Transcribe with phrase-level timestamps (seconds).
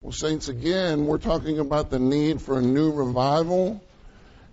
[0.00, 3.82] Well, Saints, again, we're talking about the need for a new revival.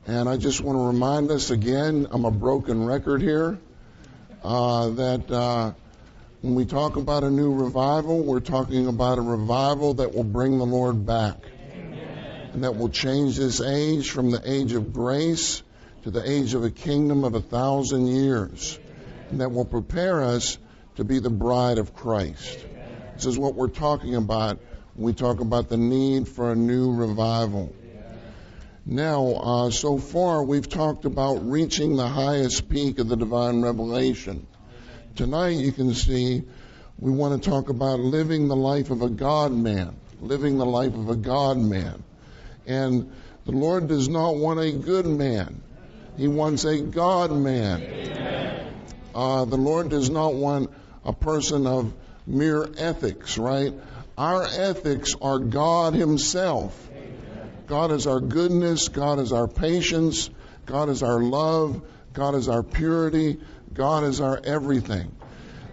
[0.08, 3.60] And I just want to remind us again, I'm a broken record here,
[4.44, 5.74] uh, that uh,
[6.42, 10.58] when we talk about a new revival, we're talking about a revival that will bring
[10.58, 11.38] the Lord back.
[11.72, 12.50] Amen.
[12.54, 15.62] And that will change this age from the age of grace
[16.06, 18.80] to the age of a kingdom of a thousand years.
[19.30, 20.58] And that will prepare us
[20.96, 22.66] to be the bride of Christ.
[23.14, 24.60] This is what we're talking about
[24.96, 27.74] we talk about the need for a new revival.
[28.86, 34.46] Now, uh, so far we've talked about reaching the highest peak of the divine revelation.
[35.16, 36.44] Tonight you can see
[37.00, 40.94] we want to talk about living the life of a God man, living the life
[40.94, 42.04] of a God man.
[42.68, 43.12] And
[43.46, 45.62] the Lord does not want a good man.
[46.16, 48.72] He wants a God man.
[49.14, 50.72] Uh, the Lord does not want
[51.04, 51.94] a person of
[52.28, 53.74] mere ethics, right?
[54.18, 56.90] Our ethics are God Himself.
[57.68, 58.90] God is our goodness.
[58.90, 60.30] God is our patience.
[60.66, 61.82] God is our love.
[62.14, 63.40] God is our purity.
[63.74, 65.12] God is our everything.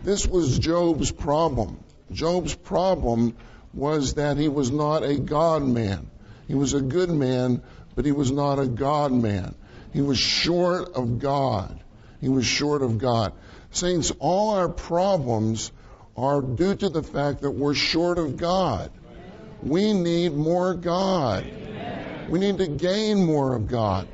[0.03, 1.79] This was Job's problem.
[2.11, 3.37] Job's problem
[3.73, 6.11] was that he was not a God man.
[6.49, 7.63] He was a good man,
[7.95, 9.55] but he was not a God man.
[9.93, 11.79] He was short of God.
[12.21, 13.33] He was short of God.
[13.71, 15.71] Saints, all our problems
[16.17, 18.91] are due to the fact that we're short of God.
[19.63, 21.47] We need more God.
[22.29, 24.09] We need to gain more of God.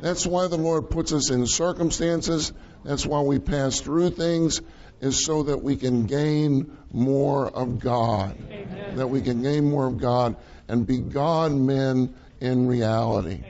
[0.00, 2.52] That's why the Lord puts us in circumstances.
[2.84, 4.60] That's why we pass through things,
[5.00, 8.36] is so that we can gain more of God.
[8.94, 10.36] That we can gain more of God
[10.68, 13.40] and be God men in reality.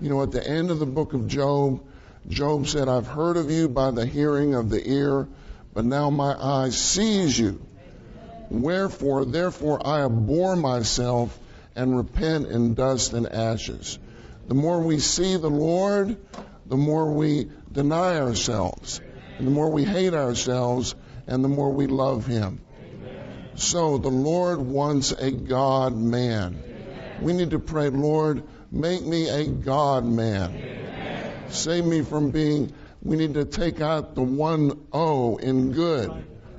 [0.00, 1.82] You know, at the end of the book of Job,
[2.28, 5.28] Job said, I've heard of you by the hearing of the ear
[5.76, 7.60] but now my eye sees you.
[8.48, 11.38] Wherefore, therefore, I abhor myself
[11.74, 13.98] and repent in dust and ashes.
[14.48, 16.16] The more we see the Lord,
[16.64, 19.02] the more we deny ourselves,
[19.36, 20.94] and the more we hate ourselves,
[21.26, 22.62] and the more we love Him.
[23.56, 26.62] So the Lord wants a God man.
[27.20, 31.50] We need to pray, Lord, make me a God man.
[31.50, 36.12] Save me from being we need to take out the one O in good,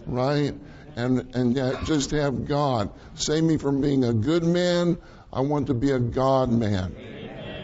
[0.05, 0.53] right?
[0.95, 2.89] And and yet just have God.
[3.15, 4.97] Save me from being a good man.
[5.31, 6.95] I want to be a God man.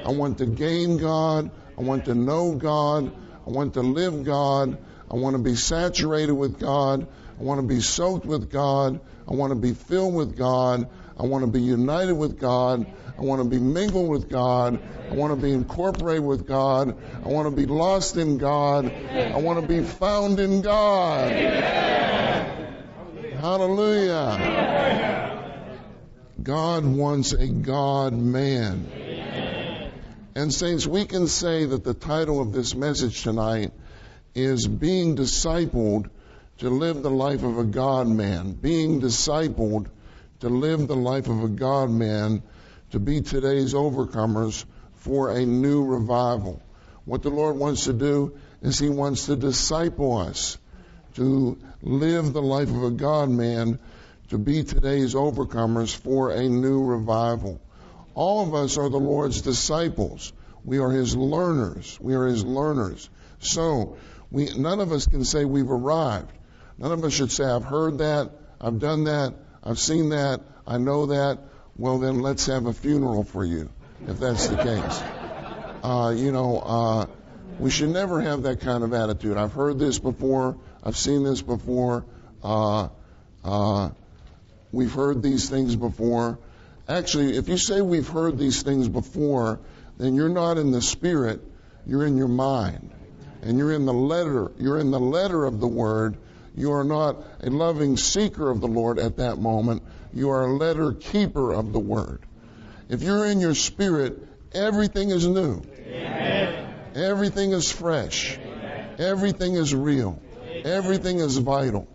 [0.05, 1.49] I want to gain God.
[1.77, 3.11] I want to know God.
[3.45, 4.77] I want to live God.
[5.09, 7.07] I want to be saturated with God.
[7.39, 8.99] I want to be soaked with God.
[9.27, 10.89] I want to be filled with God.
[11.17, 12.85] I want to be united with God.
[13.17, 14.79] I want to be mingled with God.
[15.11, 16.97] I want to be incorporated with God.
[17.23, 18.91] I want to be lost in God.
[18.91, 21.31] I want to be found in God.
[23.39, 24.63] Hallelujah.
[26.41, 28.89] God wants a God man.
[30.35, 33.71] And, Saints, we can say that the title of this message tonight
[34.33, 36.09] is Being Discipled
[36.57, 38.53] to Live the Life of a God Man.
[38.53, 39.87] Being discipled
[40.43, 42.43] to live the life of a God man
[42.91, 44.65] to be today's overcomers
[44.95, 46.61] for a new revival.
[47.05, 50.57] What the Lord wants to do is He wants to disciple us
[51.15, 53.79] to live the life of a God man
[54.31, 57.61] to be today's overcomers for a new revival.
[58.13, 60.33] All of us are the Lord's disciples.
[60.65, 61.97] We are His learners.
[62.01, 63.09] We are His learners.
[63.39, 63.95] So,
[64.29, 66.37] we, none of us can say we've arrived.
[66.77, 68.29] None of us should say, I've heard that,
[68.59, 71.39] I've done that, I've seen that, I know that,
[71.77, 73.69] well, then let's have a funeral for you,
[74.07, 75.03] if that's the case.
[75.83, 77.05] Uh, you know, uh,
[77.59, 79.37] we should never have that kind of attitude.
[79.37, 80.57] I've heard this before.
[80.83, 82.05] I've seen this before.
[82.43, 82.89] Uh,
[83.43, 83.89] uh,
[84.71, 86.39] we've heard these things before.
[86.87, 89.59] Actually, if you say we've heard these things before,
[89.97, 91.41] then you're not in the spirit.
[91.85, 92.91] You're in your mind,
[93.41, 94.51] and you're in the letter.
[94.57, 96.17] You're in the letter of the word.
[96.55, 99.83] You are not a loving seeker of the Lord at that moment.
[100.13, 102.21] You are a letter keeper of the word.
[102.89, 104.19] If you're in your spirit,
[104.53, 105.61] everything is new.
[105.79, 106.73] Amen.
[106.95, 108.37] Everything is fresh.
[108.37, 108.95] Amen.
[108.99, 110.21] Everything is real.
[110.43, 110.61] Amen.
[110.65, 111.87] Everything is vital.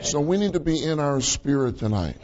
[0.00, 2.16] So we need to be in our spirit tonight.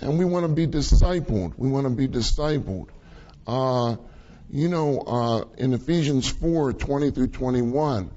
[0.00, 1.54] And we want to be discipled.
[1.56, 2.88] We want to be discipled.
[3.46, 3.96] Uh,
[4.50, 8.10] you know, uh, in Ephesians 4 20 through 21,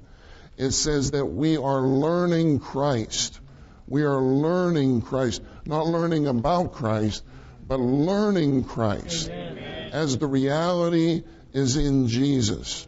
[0.58, 3.40] it says that we are learning Christ.
[3.86, 7.22] We are learning Christ, not learning about Christ,
[7.66, 9.90] but learning Christ Amen.
[9.92, 11.22] as the reality
[11.52, 12.86] is in Jesus.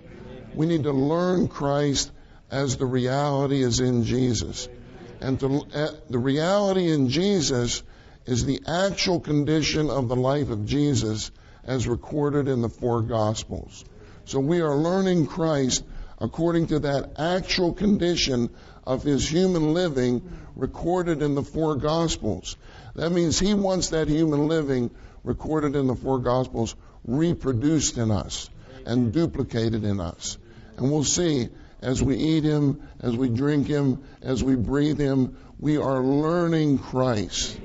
[0.52, 2.10] We need to learn Christ
[2.50, 4.68] as the reality is in Jesus.
[5.20, 7.84] And to, uh, the reality in Jesus
[8.26, 11.30] is the actual condition of the life of Jesus
[11.64, 13.84] as recorded in the four Gospels.
[14.24, 15.84] So we are learning Christ
[16.20, 18.50] according to that actual condition
[18.84, 20.22] of his human living
[20.56, 22.56] recorded in the four Gospels.
[22.94, 24.90] That means he wants that human living
[25.24, 26.74] recorded in the four Gospels
[27.04, 28.50] reproduced in us
[28.84, 30.38] and duplicated in us.
[30.76, 31.48] And we'll see
[31.82, 36.78] as we eat him, as we drink him, as we breathe him, we are learning
[36.78, 37.58] Christ.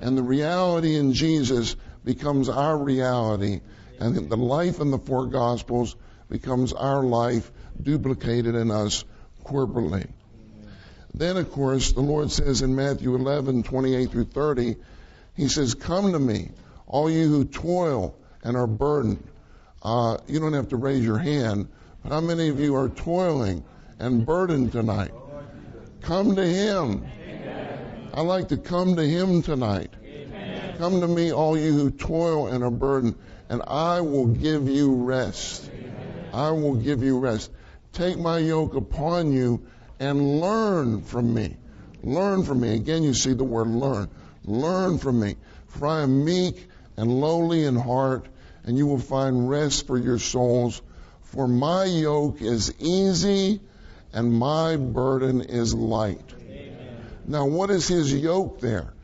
[0.00, 3.60] And the reality in Jesus becomes our reality.
[4.00, 5.96] And the life in the four Gospels
[6.28, 9.04] becomes our life duplicated in us
[9.44, 10.08] corporately.
[11.14, 14.76] Then, of course, the Lord says in Matthew 11, 28 through 30,
[15.34, 16.50] He says, Come to me,
[16.86, 19.26] all you who toil and are burdened.
[19.82, 21.68] Uh, you don't have to raise your hand,
[22.02, 23.64] but how many of you are toiling
[23.98, 25.12] and burdened tonight?
[26.02, 27.06] Come to Him.
[28.14, 29.90] I like to come to Him tonight.
[30.78, 33.16] Come to me, all you who toil and are burdened,
[33.48, 35.68] and I will give you rest.
[36.32, 37.50] I will give you rest.
[37.92, 39.66] Take my yoke upon you
[39.98, 41.56] and learn from me.
[42.02, 42.74] Learn from me.
[42.74, 44.08] Again, you see the word learn.
[44.44, 45.36] Learn from me.
[45.66, 48.26] For I am meek and lowly in heart,
[48.64, 50.80] and you will find rest for your souls.
[51.22, 53.60] For my yoke is easy
[54.12, 56.34] and my burden is light.
[56.40, 57.06] Amen.
[57.26, 58.94] Now, what is his yoke there?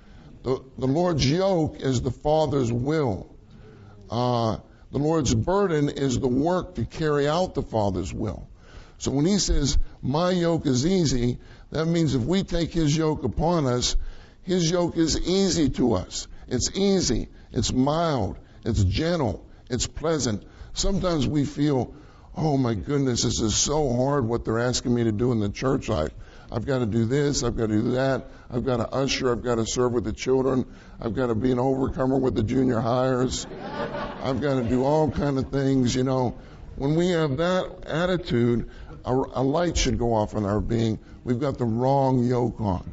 [0.43, 3.35] The, the Lord's yoke is the Father's will.
[4.11, 4.59] Uh,
[4.94, 8.46] the Lord's burden is the work to carry out the Father's will.
[8.99, 11.38] So when he says, My yoke is easy,
[11.73, 13.96] that means if we take his yoke upon us,
[14.44, 16.29] his yoke is easy to us.
[16.46, 20.44] It's easy, it's mild, it's gentle, it's pleasant.
[20.75, 21.93] Sometimes we feel,
[22.37, 25.49] oh my goodness, this is so hard what they're asking me to do in the
[25.49, 26.12] church life.
[26.52, 29.43] I've got to do this, I've got to do that, I've got to usher, I've
[29.43, 30.67] got to serve with the children,
[31.00, 33.46] I've got to be an overcomer with the junior hires,
[34.23, 36.37] I've got to do all kind of things, you know.
[36.76, 38.70] When we have that attitude,
[39.05, 40.99] a, a light should go off in our being.
[41.23, 42.93] We've got the wrong yoke on.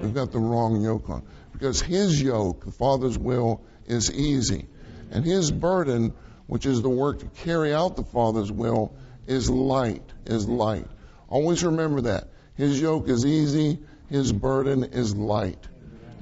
[0.00, 1.22] We've got the wrong yoke on.
[1.52, 4.66] Because his yoke, the Father's will, is easy.
[5.10, 6.14] And his burden,
[6.46, 8.94] which is the work to carry out the Father's will,
[9.26, 10.86] is light, is light.
[11.28, 12.28] Always remember that.
[12.54, 13.78] His yoke is easy,
[14.08, 15.66] his burden is light.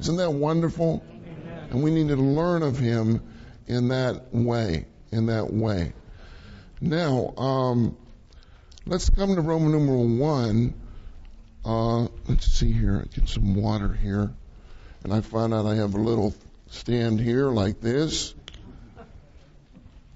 [0.01, 1.03] Isn't that wonderful?
[1.71, 3.23] And we need to learn of him
[3.67, 5.93] in that way, in that way.
[6.81, 7.97] Now, um,
[8.87, 10.75] let's come to Roman numeral one.
[11.65, 13.07] Uh, let's see here.
[13.15, 14.33] Get some water here.
[15.05, 16.35] And I find out I have a little
[16.69, 18.35] stand here like this.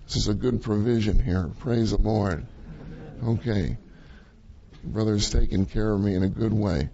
[0.06, 1.50] This is a good provision here.
[1.58, 2.46] Praise the Lord.
[3.25, 3.76] Okay.
[4.85, 6.88] Brother's taking care of me in a good way.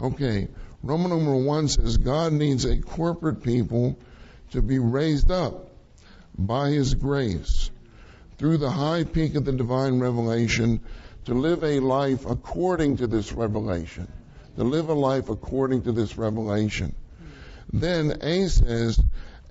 [0.00, 0.48] Okay.
[0.88, 3.98] Roman numeral one says God needs a corporate people
[4.52, 5.70] to be raised up
[6.38, 7.70] by his grace
[8.38, 10.80] through the high peak of the divine revelation
[11.26, 14.10] to live a life according to this revelation.
[14.56, 16.94] To live a life according to this revelation.
[17.70, 18.98] Then A says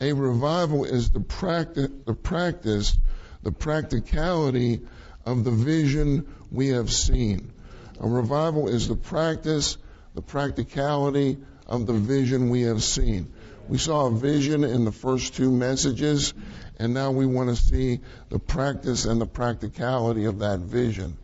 [0.02, 2.98] a revival is the practice, the practice,
[3.44, 4.82] the practicality
[5.24, 7.54] of the vision we have seen.
[8.00, 9.78] A revival is the practice,
[10.18, 11.38] the practicality
[11.68, 13.32] of the vision we have seen.
[13.70, 16.34] We saw a vision in the first two messages,
[16.80, 18.00] and now we want to see
[18.30, 21.16] the practice and the practicality of that vision.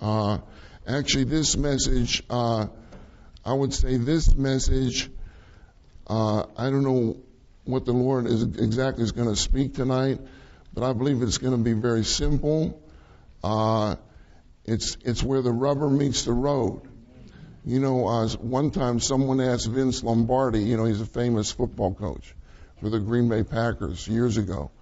[0.00, 0.38] Uh,
[0.88, 2.68] actually, this message, uh,
[3.44, 5.10] I would say this message,
[6.06, 7.18] uh, I don't know
[7.64, 10.20] what the Lord is exactly is going to speak tonight,
[10.72, 12.82] but I believe it's going to be very simple.
[13.44, 13.96] Uh,
[14.64, 16.88] it's it's where the rubber meets the road.
[17.64, 21.94] You know, uh, one time someone asked Vince Lombardi, you know, he's a famous football
[21.94, 22.34] coach
[22.80, 24.72] for the Green Bay Packers years ago.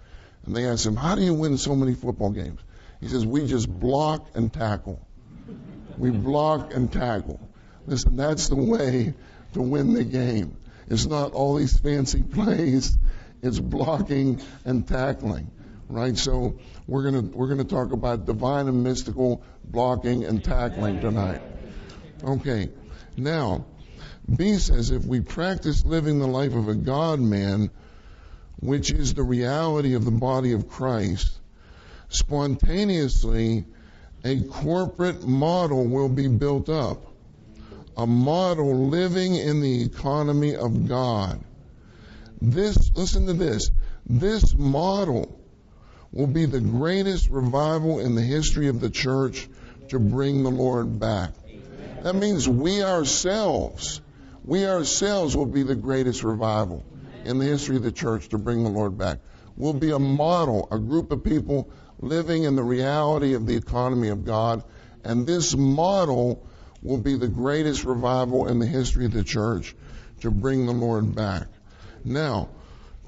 [0.47, 2.61] And they asked him, How do you win so many football games?
[3.01, 5.07] He says, We just block and tackle.
[5.99, 7.39] We block and tackle.
[7.87, 9.13] Listen, that's the way
[9.53, 10.57] to win the game.
[10.89, 12.97] It's not all these fancy plays.
[13.43, 15.51] It's blocking and tackling.
[15.89, 16.17] Right?
[16.17, 21.43] So we're gonna we're gonna talk about divine and mystical blocking and tackling tonight.
[22.23, 22.71] Okay.
[23.17, 23.67] Now,
[24.35, 27.71] B says if we practice living the life of a God man,
[28.61, 31.41] which is the reality of the body of Christ,
[32.09, 33.65] spontaneously
[34.25, 37.07] a corporate model will be built up.
[37.97, 41.43] A model living in the economy of God.
[42.41, 43.71] This, listen to this,
[44.07, 45.39] this model
[46.13, 49.49] will be the greatest revival in the history of the church
[49.89, 51.33] to bring the Lord back.
[52.03, 54.01] That means we ourselves,
[54.45, 56.85] we ourselves will be the greatest revival
[57.25, 59.19] in the history of the church to bring the Lord back.
[59.57, 64.09] We'll be a model, a group of people living in the reality of the economy
[64.09, 64.65] of God.
[65.05, 66.47] And this model
[66.83, 69.77] will be the greatest revival in the history of the church
[70.21, 71.49] to bring the Lord back.
[72.03, 72.49] Now,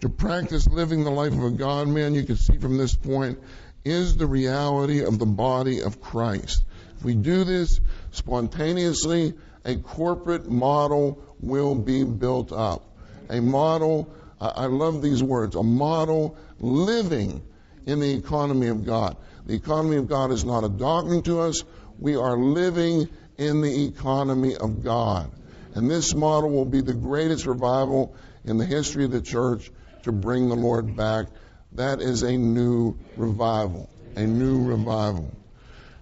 [0.01, 3.39] to practice living the life of a God man, you can see from this point,
[3.85, 6.65] is the reality of the body of Christ.
[6.97, 7.81] If we do this
[8.13, 12.85] spontaneously, a corporate model will be built up.
[13.29, 17.43] A model, I love these words, a model living
[17.87, 19.17] in the economy of God.
[19.47, 21.65] The economy of God is not a doctrine to us.
[21.99, 25.31] We are living in the economy of God.
[25.75, 28.15] And this model will be the greatest revival
[28.45, 29.71] in the history of the church
[30.03, 31.27] to bring the Lord back.
[31.73, 33.89] That is a new revival.
[34.17, 35.33] A new revival.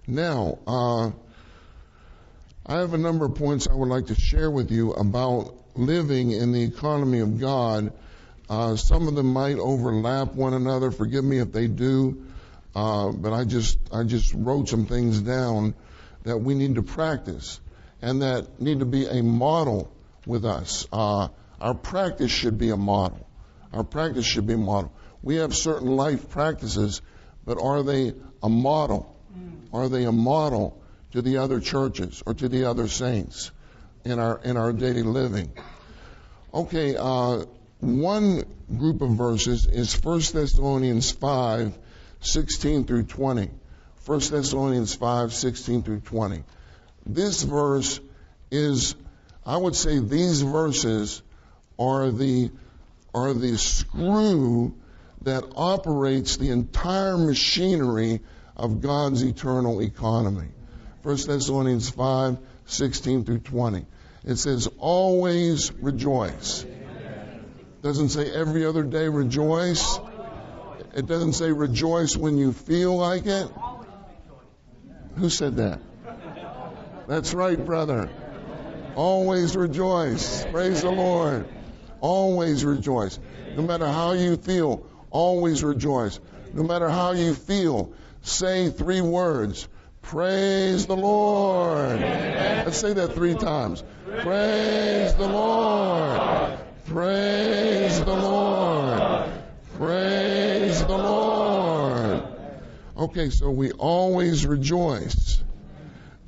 [0.07, 1.11] Now, uh,
[2.67, 6.33] I have a number of points I would like to share with you about living
[6.33, 7.93] in the economy of God.
[8.51, 10.91] Uh, some of them might overlap one another.
[10.91, 12.27] Forgive me if they do.
[12.75, 15.75] Uh, but I just I just wrote some things down
[16.25, 17.61] that we need to practice
[18.03, 19.91] and that need to be a model
[20.27, 20.87] with us.
[20.93, 21.29] Uh,
[21.61, 23.27] our practice should be a model.
[23.73, 24.93] Our practice should be a model.
[25.23, 27.01] We have certain life practices,
[27.45, 29.17] but are they a model?
[29.73, 30.80] Are they a model
[31.13, 33.51] to the other churches or to the other saints
[34.05, 35.53] in our in our daily living?
[36.53, 37.45] Okay, uh,
[37.81, 38.45] one
[38.77, 41.77] group of verses is 1 Thessalonians 5,
[42.21, 43.51] 16 through 20.
[44.05, 46.45] 1 Thessalonians 5, 16 through 20.
[47.07, 48.01] This verse
[48.51, 48.95] is,
[49.47, 51.23] I would say these verses
[51.79, 52.51] are the,
[53.15, 54.75] are the screw
[55.23, 58.21] that operates the entire machinery
[58.57, 60.49] of God's eternal economy.
[61.03, 63.87] 1 Thessalonians 5, 16 through 20.
[64.25, 66.67] It says, always rejoice.
[67.83, 69.99] Doesn't say every other day rejoice.
[70.95, 73.49] It doesn't say rejoice when you feel like it.
[75.17, 75.81] Who said that?
[77.09, 78.11] That's right, brother.
[78.95, 80.45] Always rejoice.
[80.47, 81.49] Praise the Lord.
[82.01, 83.19] Always rejoice.
[83.57, 86.21] No matter how you feel, always rejoice.
[86.53, 87.93] No matter how you feel,
[88.23, 89.67] say three words.
[90.03, 92.01] Praise the Lord.
[92.01, 93.85] Let's say that three times.
[94.21, 96.59] Praise the Lord.
[96.87, 99.31] Praise the Lord.
[99.77, 102.23] Praise the Lord.
[102.97, 105.43] Okay, so we always rejoice.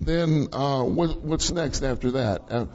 [0.00, 2.42] Then uh, what, what's next after that?
[2.50, 2.66] Uh,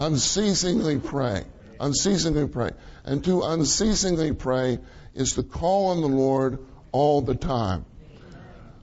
[0.00, 1.44] unceasingly pray.
[1.80, 2.70] Unceasingly pray.
[3.04, 4.78] And to unceasingly pray
[5.14, 6.58] is to call on the Lord
[6.92, 7.84] all the time.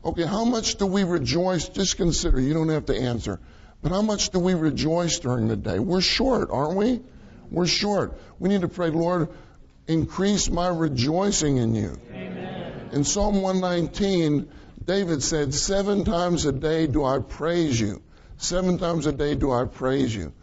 [0.04, 1.68] Okay, how much do we rejoice?
[1.68, 3.40] Just consider, you don't have to answer.
[3.82, 5.80] But how much do we rejoice during the day?
[5.80, 7.02] We're short, aren't we?
[7.52, 8.20] We're short.
[8.40, 9.30] We need to pray, Lord,
[9.88, 12.00] increase my rejoicing in you.
[12.12, 12.90] Amen.
[12.92, 14.50] In Psalm 119,
[14.86, 18.02] David said, Seven times a day do I praise you.
[18.38, 20.34] Seven times a day do I praise you.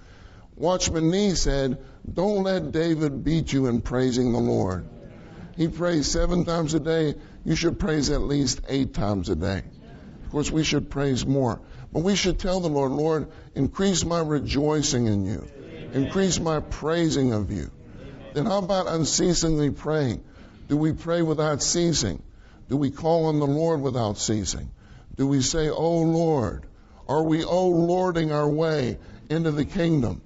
[0.54, 1.78] Watchman Nee said,
[2.10, 4.86] Don't let David beat you in praising the Lord.
[5.56, 7.14] He prays seven times a day.
[7.44, 9.62] You should praise at least eight times a day.
[10.24, 11.60] Of course, we should praise more.
[11.92, 15.46] But we should tell the Lord, Lord, increase my rejoicing in you.
[15.92, 17.70] Increase my praising of you.
[18.34, 20.22] Then how about unceasingly praying?
[20.68, 22.22] Do we pray without ceasing?
[22.68, 24.70] Do we call on the Lord without ceasing?
[25.16, 26.66] Do we say, Oh Lord?
[27.08, 28.98] Are we, oh Lording our way
[29.30, 30.20] into the kingdom?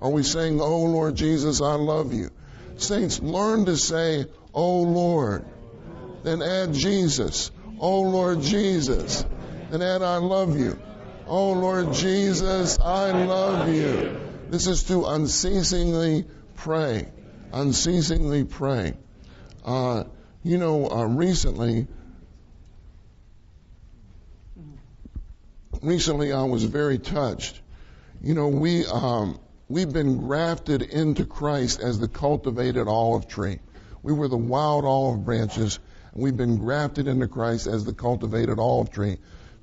[0.00, 2.30] Are we saying, Oh Lord Jesus, I love you?
[2.76, 5.44] Saints, learn to say, Oh Lord.
[6.22, 7.50] Then add Jesus.
[7.78, 9.24] Oh Lord Jesus.
[9.70, 10.78] Then add I love you.
[11.26, 14.20] Oh Lord Jesus, I love you.
[14.50, 17.08] This is to unceasingly pray.
[17.52, 18.94] Unceasingly pray.
[19.64, 20.04] Uh,
[20.42, 21.86] you know, uh, recently,
[25.80, 27.60] recently I was very touched.
[28.22, 33.58] You know, we, um, we've been grafted into Christ as the cultivated olive tree.
[34.04, 35.80] We were the wild olive branches,
[36.12, 39.18] and we've been grafted into Christ as the cultivated olive tree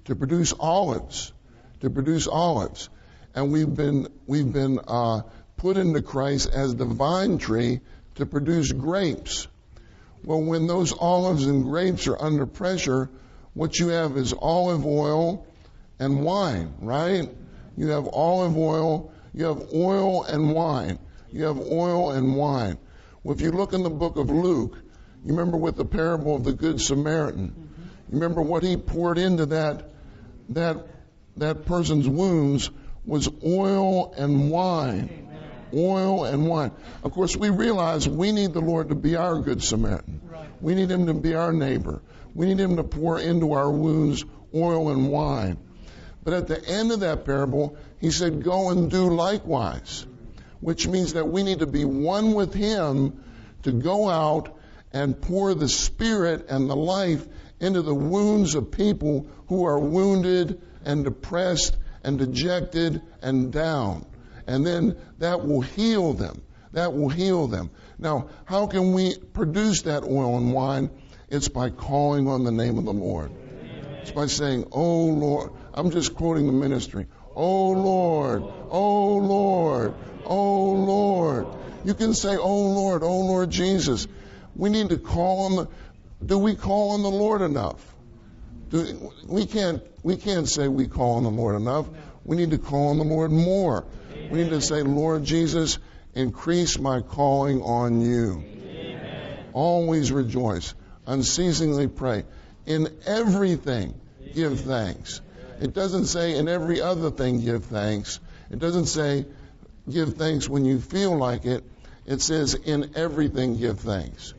[0.05, 1.31] to produce olives
[1.81, 2.89] to produce olives.
[3.35, 5.21] And we've been, we've been uh,
[5.57, 7.81] put into Christ as the vine tree
[8.15, 9.47] to produce grapes.
[10.23, 13.09] Well, when those olives and grapes are under pressure,
[13.53, 15.45] what you have is olive oil
[15.99, 17.29] and wine, right?
[17.75, 20.99] You have olive oil, you have oil and wine.
[21.31, 22.77] You have oil and wine.
[23.23, 24.75] Well, if you look in the book of Luke,
[25.23, 27.69] you remember with the parable of the Good Samaritan.
[28.09, 29.89] You remember what he poured into that,
[30.49, 30.87] that
[31.37, 32.69] that person's wounds
[33.05, 35.27] was oil and wine.
[35.73, 36.71] oil and wine.
[37.03, 40.21] Of course, we realize we need the Lord to be our good Samaritan.
[40.59, 42.01] We need Him to be our neighbor.
[42.35, 45.57] We need Him to pour into our wounds oil and wine.
[46.23, 50.05] But at the end of that parable, He said, Go and do likewise,
[50.61, 53.23] which means that we need to be one with Him
[53.63, 54.57] to go out
[54.93, 57.27] and pour the Spirit and the life
[57.59, 64.05] into the wounds of people who are wounded and depressed and dejected and down.
[64.47, 66.41] And then that will heal them.
[66.73, 67.69] That will heal them.
[67.99, 70.89] Now, how can we produce that oil and wine?
[71.29, 73.31] It's by calling on the name of the Lord.
[74.01, 75.51] It's by saying, Oh Lord.
[75.73, 77.07] I'm just quoting the ministry.
[77.35, 78.43] Oh Lord.
[78.69, 79.93] Oh Lord.
[80.25, 81.47] Oh Lord.
[81.83, 83.03] You can say, Oh Lord.
[83.03, 84.07] Oh Lord Jesus.
[84.55, 85.67] We need to call on the,
[86.25, 87.79] do we call on the Lord enough?
[88.69, 91.87] Do, we can't, we can't say we call on the Lord enough.
[92.23, 93.85] We need to call on the Lord more.
[94.29, 95.79] We need to say, Lord Jesus,
[96.15, 98.43] increase my calling on you.
[98.45, 99.45] Amen.
[99.53, 100.73] Always rejoice.
[101.05, 102.23] Unceasingly pray.
[102.65, 103.99] In everything,
[104.33, 105.21] give thanks.
[105.61, 108.19] It doesn't say in every other thing, give thanks.
[108.49, 109.27] It doesn't say
[109.87, 111.63] give thanks when you feel like it.
[112.07, 114.33] It says in everything, give thanks.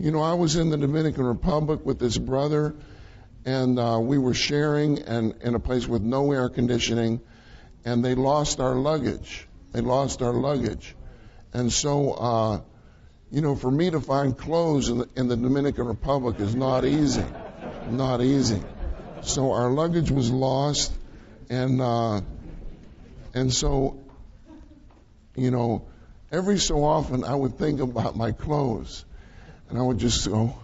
[0.00, 2.74] You know, I was in the Dominican Republic with this brother,
[3.44, 7.20] and uh, we were sharing and in a place with no air conditioning,
[7.84, 9.46] and they lost our luggage.
[9.70, 10.96] They lost our luggage,
[11.52, 12.60] and so uh,
[13.30, 16.84] you know, for me to find clothes in the, in the Dominican Republic is not
[16.84, 17.24] easy,
[17.90, 18.60] not easy.
[19.22, 20.92] So our luggage was lost,
[21.50, 22.20] and uh,
[23.34, 23.98] and so
[25.38, 25.86] you know,
[26.32, 29.04] every so often I would think about my clothes
[29.68, 30.58] and I would just go,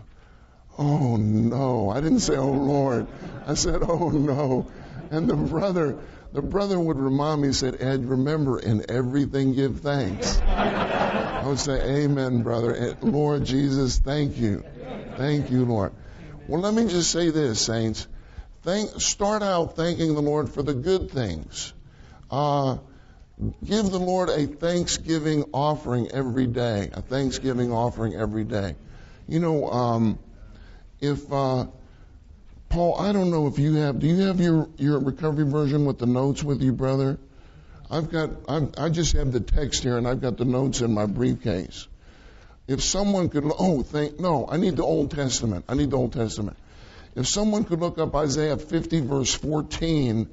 [0.77, 1.91] Oh no.
[1.91, 3.07] I didn't say, Oh Lord.
[3.47, 4.67] I said, Oh no.
[5.11, 5.99] And the brother,
[6.33, 10.41] the brother would remind me, said, Ed, remember, in everything give thanks.
[10.41, 12.97] I would say, Amen, brother.
[13.01, 14.65] Lord Jesus, thank you.
[15.17, 15.93] Thank you, Lord.
[16.49, 18.09] Well, let me just say this, saints.
[18.65, 21.75] Start out thanking the Lord for the good things.
[22.31, 22.79] Uh,
[23.63, 28.75] give the Lord a thanksgiving offering every day, a thanksgiving offering every day.
[29.29, 30.19] You know, um,
[31.01, 31.67] if uh,
[32.71, 33.99] Paul, I don't know if you have.
[33.99, 37.19] Do you have your your recovery version with the notes with you, brother?
[37.91, 38.31] I've got.
[38.49, 41.87] i I just have the text here, and I've got the notes in my briefcase.
[42.67, 45.67] If someone could, oh, thank no, I need the Old Testament.
[45.69, 46.57] I need the Old Testament.
[47.17, 50.29] If someone could look up Isaiah 50 verse 14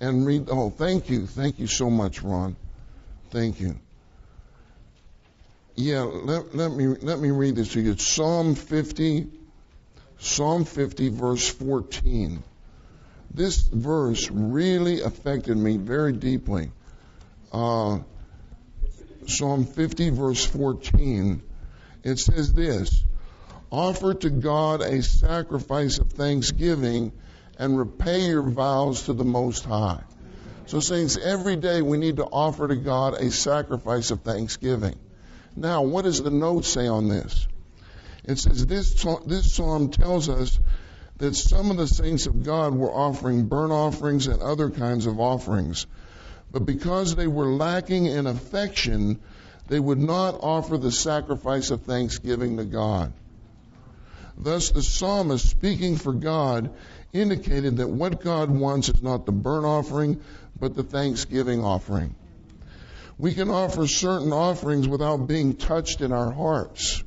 [0.00, 0.48] and read.
[0.50, 2.56] Oh, thank you, thank you so much, Ron.
[3.30, 3.78] Thank you.
[5.74, 7.92] Yeah, let, let me let me read this to you.
[7.92, 9.28] It's Psalm 50,
[10.18, 12.42] Psalm 50, verse 14.
[13.32, 16.72] This verse really affected me very deeply.
[17.52, 18.00] Uh,
[19.26, 21.42] Psalm 50, verse 14.
[22.02, 23.04] It says this
[23.70, 27.12] Offer to God a sacrifice of thanksgiving
[27.58, 30.02] and repay your vows to the Most High.
[30.66, 34.98] So, saints, every day we need to offer to God a sacrifice of thanksgiving.
[35.56, 37.46] Now, what does the note say on this?
[38.24, 40.60] It says this, this psalm tells us
[41.16, 45.18] that some of the saints of God were offering burnt offerings and other kinds of
[45.18, 45.86] offerings.
[46.52, 49.20] But because they were lacking in affection,
[49.66, 53.12] they would not offer the sacrifice of thanksgiving to God.
[54.40, 56.70] Thus, the psalmist, speaking for God,
[57.12, 60.20] indicated that what God wants is not the burnt offering,
[60.58, 62.14] but the thanksgiving offering.
[63.18, 67.02] We can offer certain offerings without being touched in our hearts.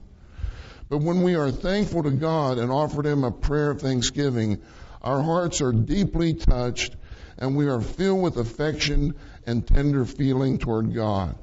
[0.89, 4.61] But when we are thankful to God and offer Him a prayer of thanksgiving,
[5.01, 6.97] our hearts are deeply touched
[7.37, 9.15] and we are filled with affection
[9.47, 11.35] and tender feeling toward God.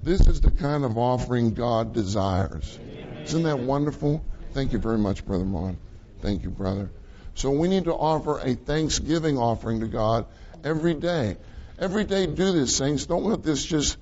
[0.00, 2.78] This is the kind of offering God desires.
[3.24, 4.24] Isn't that wonderful?
[4.52, 5.76] Thank you very much, Brother Mon.
[6.20, 6.90] Thank you, brother.
[7.34, 10.26] So we need to offer a thanksgiving offering to God
[10.62, 11.36] every day.
[11.78, 13.06] Every day do this, saints.
[13.06, 13.96] Don't let this just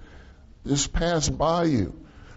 [0.66, 1.94] just pass by you.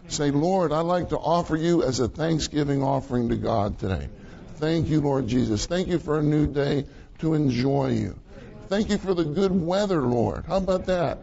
[0.08, 4.10] Say, Lord, I'd like to offer you as a thanksgiving offering to God today.
[4.56, 5.66] Thank you, Lord Jesus.
[5.66, 6.86] Thank you for a new day
[7.20, 8.20] to enjoy you.
[8.68, 10.46] Thank you for the good weather, Lord.
[10.46, 11.20] How about that?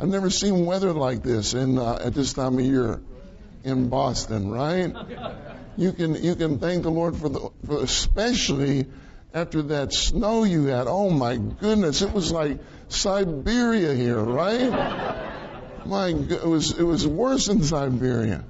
[0.00, 3.00] I've never seen weather like this in uh, at this time of year
[3.64, 4.94] in Boston, right?
[5.78, 8.86] You can you can thank the Lord for the for especially
[9.32, 10.86] after that snow you had.
[10.88, 14.70] Oh my goodness, it was like Siberia here, right?
[15.86, 18.44] My, it was, it was worse than Siberia.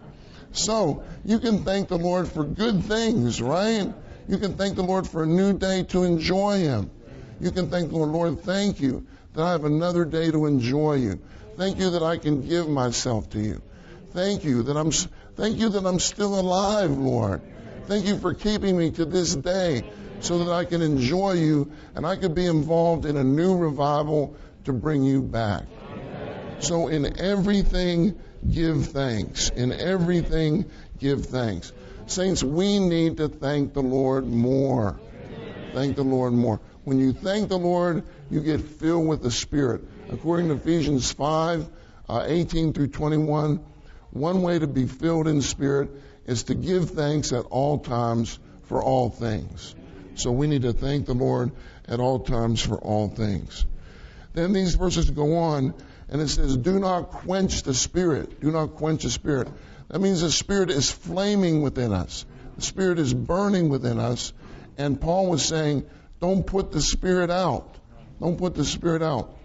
[0.52, 3.92] So you can thank the Lord for good things, right?
[4.28, 6.90] You can thank the Lord for a new day to enjoy Him.
[7.40, 10.94] You can thank the Lord, Lord, thank you that I have another day to enjoy
[10.94, 11.20] you.
[11.56, 13.62] Thank you that I can give myself to you.
[14.12, 14.90] Thank you that I'm
[15.38, 17.40] thank you that I'm still alive, Lord.
[17.86, 19.88] Thank you for keeping me to this day
[20.20, 24.36] so that I can enjoy you and I could be involved in a new revival
[24.64, 25.62] to bring you back.
[26.58, 28.18] So in everything
[28.50, 29.48] give thanks.
[29.50, 30.66] In everything
[30.98, 31.72] give thanks.
[32.06, 34.98] Saints, we need to thank the Lord more.
[35.72, 36.60] Thank the Lord more.
[36.84, 39.82] When you thank the Lord, you get filled with the Spirit.
[40.10, 41.68] According to Ephesians 5,
[42.08, 43.60] uh, 18 through 21,
[44.10, 45.90] one way to be filled in Spirit
[46.26, 49.74] is to give thanks at all times for all things.
[50.14, 51.52] So we need to thank the Lord
[51.86, 53.64] at all times for all things.
[54.34, 55.74] Then these verses go on
[56.08, 58.40] and it says, do not quench the Spirit.
[58.40, 59.48] Do not quench the Spirit.
[59.88, 62.26] That means the Spirit is flaming within us.
[62.56, 64.32] The Spirit is burning within us.
[64.76, 65.86] And Paul was saying,
[66.20, 67.74] don't put the Spirit out.
[68.20, 69.36] Don't put the Spirit out.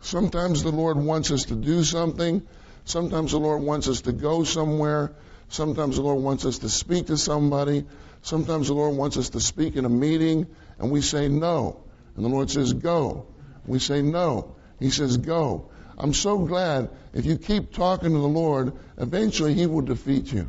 [0.00, 2.46] Sometimes the Lord wants us to do something.
[2.84, 5.12] Sometimes the Lord wants us to go somewhere.
[5.48, 7.84] Sometimes the Lord wants us to speak to somebody.
[8.22, 10.46] Sometimes the Lord wants us to speak in a meeting
[10.78, 11.82] and we say no.
[12.16, 13.26] And the Lord says go.
[13.66, 14.54] We say no.
[14.80, 15.70] He says go.
[15.98, 20.48] I'm so glad if you keep talking to the Lord, eventually He will defeat you.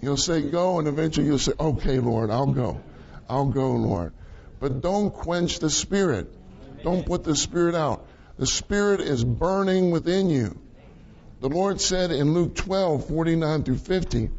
[0.00, 2.80] He'll say go and eventually you'll say, okay, Lord, I'll go.
[3.28, 4.12] I'll go, Lord.
[4.60, 6.32] But don't quench the Spirit.
[6.82, 8.06] Don't put the Spirit out.
[8.38, 10.56] The Spirit is burning within you.
[11.40, 14.30] The Lord said in Luke 12, 49 through 50,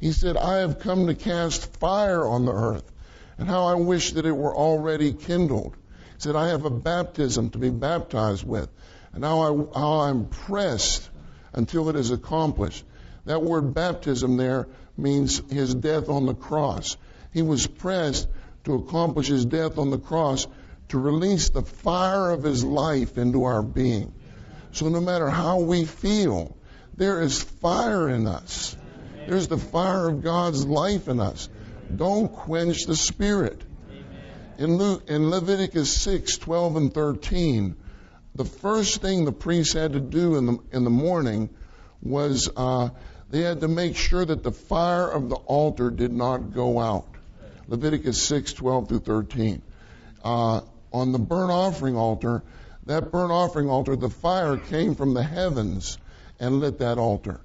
[0.00, 2.90] He said, I have come to cast fire on the earth,
[3.36, 5.74] and how I wish that it were already kindled.
[6.14, 8.70] He said, I have a baptism to be baptized with,
[9.12, 11.10] and how, I, how I'm pressed
[11.52, 12.82] until it is accomplished.
[13.26, 16.96] That word baptism there means his death on the cross.
[17.34, 18.26] He was pressed
[18.64, 20.46] to accomplish his death on the cross
[20.88, 24.12] to release the fire of his life into our being.
[24.72, 26.56] So no matter how we feel,
[26.96, 28.76] there is fire in us.
[29.26, 31.48] There's the fire of God's life in us.
[31.94, 33.62] Don't quench the spirit.
[34.58, 37.76] In, Luke, in Leviticus 6, 12 and 13,
[38.34, 41.48] the first thing the priest had to do in the, in the morning
[42.02, 42.90] was uh,
[43.30, 47.06] they had to make sure that the fire of the altar did not go out.
[47.66, 49.62] Leviticus 6, 12 through 13.
[50.22, 50.60] Uh,
[50.94, 52.44] on the burnt offering altar,
[52.86, 55.98] that burnt offering altar, the fire came from the heavens
[56.38, 57.40] and lit that altar.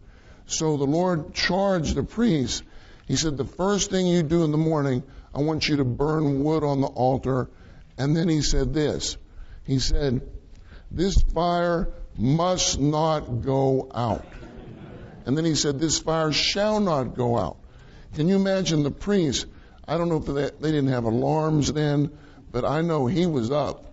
[0.45, 2.61] So the Lord charged the priests.
[3.07, 6.43] He said, the first thing you do in the morning, I want you to burn
[6.43, 7.49] wood on the altar.
[7.97, 9.17] And then he said this.
[9.65, 10.21] He said,
[10.91, 14.25] this fire must not go out.
[15.25, 17.57] And then he said, this fire shall not go out.
[18.13, 19.47] Can you imagine the priests?
[19.87, 22.11] I don't know if they, they didn't have alarms then,
[22.51, 23.85] but I know he was up.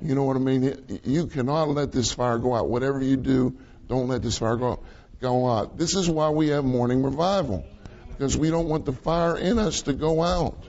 [0.00, 1.00] You know what I mean?
[1.04, 2.68] You cannot let this fire go out.
[2.68, 3.56] Whatever you do,
[3.88, 4.80] don't let this fire go,
[5.20, 5.76] go out.
[5.76, 7.64] This is why we have morning revival.
[8.10, 10.64] Because we don't want the fire in us to go out.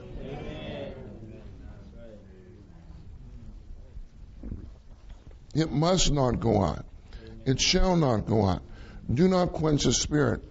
[5.54, 6.84] It must not go out.
[7.44, 8.62] It shall not go out.
[9.12, 10.42] Do not quench the spirit.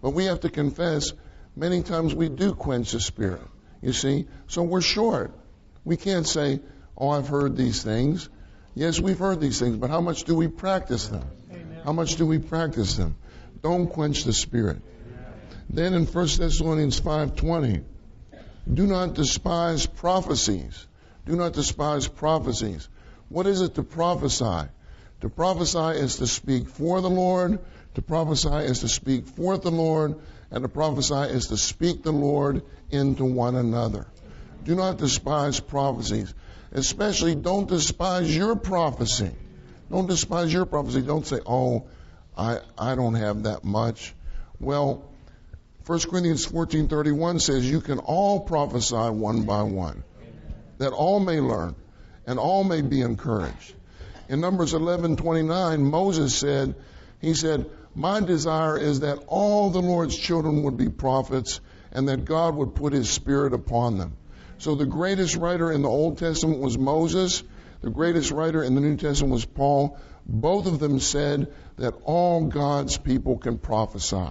[0.00, 1.12] But we have to confess,
[1.54, 3.42] many times we do quench the spirit.
[3.82, 4.26] You see?
[4.46, 5.32] So we're short.
[5.86, 6.58] We can't say,
[6.98, 8.28] oh, I've heard these things.
[8.74, 11.24] Yes, we've heard these things, but how much do we practice them?
[11.50, 11.80] Amen.
[11.84, 13.16] How much do we practice them?
[13.62, 14.82] Don't quench the spirit.
[15.70, 17.84] Then in 1 Thessalonians 5:20,
[18.72, 20.86] do not despise prophecies.
[21.24, 22.88] Do not despise prophecies.
[23.28, 24.68] What is it to prophesy?
[25.20, 27.60] To prophesy is to speak for the Lord.
[27.94, 30.16] To prophesy is to speak for the Lord.
[30.50, 34.06] And to prophesy is to speak the Lord into one another.
[34.66, 36.34] Do not despise prophecies.
[36.72, 39.30] Especially don't despise your prophecy.
[39.88, 41.02] Don't despise your prophecy.
[41.02, 41.84] Don't say, oh,
[42.36, 44.12] I, I don't have that much.
[44.58, 45.04] Well,
[45.86, 50.02] 1 Corinthians 14:31 says you can all prophesy one by one,
[50.78, 51.76] that all may learn
[52.26, 53.74] and all may be encouraged.
[54.28, 56.74] In Numbers 11:29, Moses said,
[57.20, 61.60] he said, "My desire is that all the Lord's children would be prophets
[61.92, 64.16] and that God would put his spirit upon them."
[64.58, 67.42] So the greatest writer in the Old Testament was Moses.
[67.82, 69.98] The greatest writer in the New Testament was Paul.
[70.26, 74.30] Both of them said that all God's people can prophesy.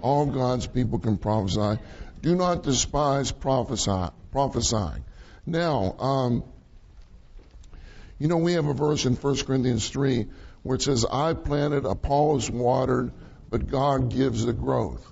[0.00, 1.80] All God's people can prophesy.
[2.22, 5.04] Do not despise prophesy, prophesying.
[5.46, 6.44] Now, um,
[8.18, 10.26] you know, we have a verse in 1 Corinthians 3
[10.62, 13.12] where it says, I planted, Apollos watered,
[13.48, 15.06] but God gives the growth.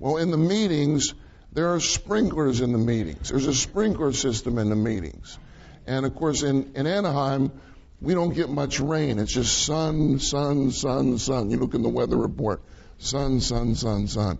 [0.00, 1.14] Well, in the meetings,
[1.56, 3.30] there are sprinklers in the meetings.
[3.30, 5.38] There's a sprinkler system in the meetings.
[5.86, 7.50] And of course, in, in Anaheim,
[7.98, 9.18] we don't get much rain.
[9.18, 11.50] It's just sun, sun, sun, sun.
[11.50, 12.62] You look in the weather report.
[12.98, 14.36] Sun, sun, sun, sun.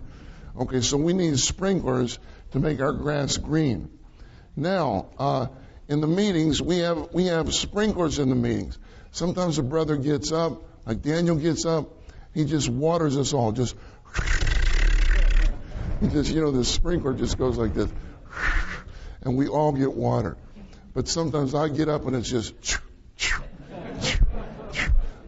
[0.61, 2.19] Okay, so we need sprinklers
[2.51, 3.89] to make our grass green.
[4.55, 5.47] Now, uh,
[5.89, 8.79] in the meetings, we have we have sprinklers in the meetings.
[9.13, 11.89] Sometimes a brother gets up, like Daniel gets up,
[12.35, 13.53] he just waters us all.
[13.53, 13.75] Just
[16.01, 17.91] he just you know the sprinkler just goes like this,
[19.23, 20.37] and we all get water.
[20.95, 22.55] But sometimes I get up and it's just.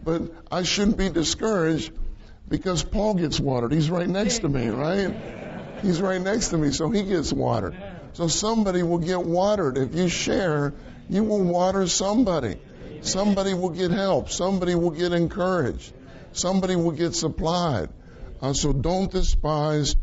[0.04, 1.92] But I shouldn't be discouraged
[2.48, 3.72] because Paul gets watered.
[3.72, 5.14] He's right next to me, right?
[5.82, 7.76] He's right next to me, so he gets watered.
[8.14, 9.76] So somebody will get watered.
[9.76, 10.72] If you share,
[11.10, 12.56] you will water somebody.
[13.02, 14.30] Somebody will get help.
[14.30, 15.92] Somebody will get encouraged.
[16.32, 17.90] Somebody will get supplied.
[18.40, 19.96] Uh, so don't despise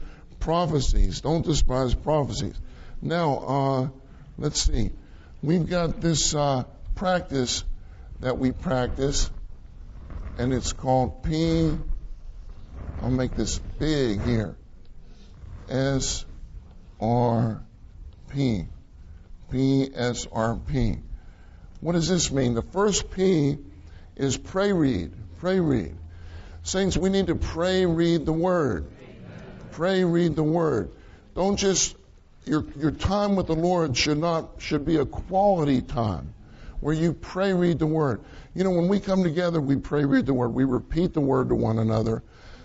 [0.46, 1.22] prophecies.
[1.22, 2.54] Don't despise prophecies.
[3.02, 3.90] Now, uh,
[4.38, 4.92] let's see.
[5.42, 7.64] We've got this uh, practice
[8.20, 9.32] that we practice,
[10.38, 11.76] and it's called P.
[13.02, 14.56] I'll make this big here.
[15.68, 16.24] S
[17.02, 17.64] R
[18.30, 18.68] P.
[19.52, 21.00] P S R P.
[21.82, 22.54] What does this mean?
[22.54, 23.58] The first P
[24.16, 25.12] is pray read.
[25.40, 25.96] Pray read.
[26.62, 28.92] Saints, we need to pray read the word.
[29.76, 30.90] Pray read the word.
[31.36, 31.98] Don't just
[32.46, 36.34] your your time with the Lord should not should be a quality time
[36.80, 38.22] where you pray read the word.
[38.54, 40.54] You know, when we come together, we pray read the word.
[40.54, 42.24] We repeat the word to one another.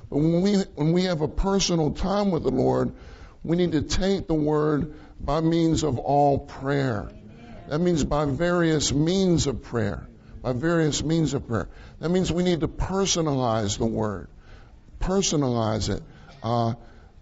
[0.08, 2.92] But when we when we have a personal time with the Lord,
[3.42, 7.10] we need to take the word by means of all prayer.
[7.70, 10.06] That means by various means of prayer.
[10.42, 11.68] By various means of prayer.
[11.98, 14.28] That means we need to personalize the word.
[15.00, 16.04] Personalize it.
[16.40, 16.74] Uh,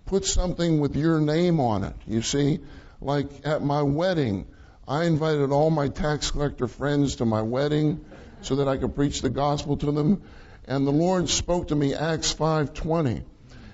[0.08, 1.94] put something with your name on it.
[2.06, 2.60] You see,
[3.00, 4.46] like at my wedding,
[4.88, 8.04] I invited all my tax collector friends to my wedding
[8.40, 10.22] so that I could preach the gospel to them.
[10.66, 13.22] And the Lord spoke to me Acts 5:20.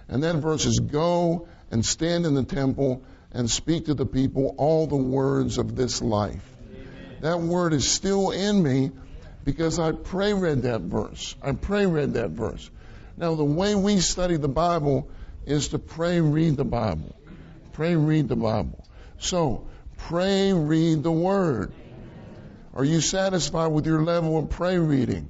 [0.08, 4.54] And that verse is go and stand in the temple and speak to the people
[4.58, 6.44] all the words of this life.
[7.20, 8.90] That word is still in me
[9.44, 11.36] because I pray read that verse.
[11.40, 12.68] I pray read that verse.
[13.16, 15.08] Now the way we study the Bible
[15.46, 17.14] is to pray read the Bible.
[17.72, 18.86] Pray read the Bible.
[19.18, 21.72] So, pray read the word.
[22.74, 25.28] Are you satisfied with your level of pray reading?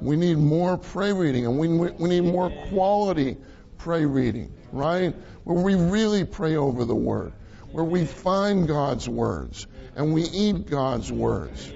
[0.00, 3.38] We need more pray reading and we, we need more quality
[3.78, 5.14] pray reading, right?
[5.44, 7.32] Where we really pray over the Word,
[7.70, 11.72] where we find God's words and we eat God's words.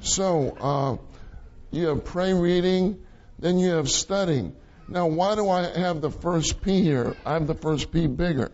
[0.00, 0.96] So, uh,
[1.70, 2.98] you have pray reading,
[3.38, 4.54] then you have studying.
[4.88, 7.16] Now, why do I have the first P here?
[7.24, 8.52] I have the first P bigger.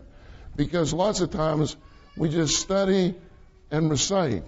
[0.55, 1.75] Because lots of times
[2.17, 3.15] we just study
[3.71, 4.47] and recite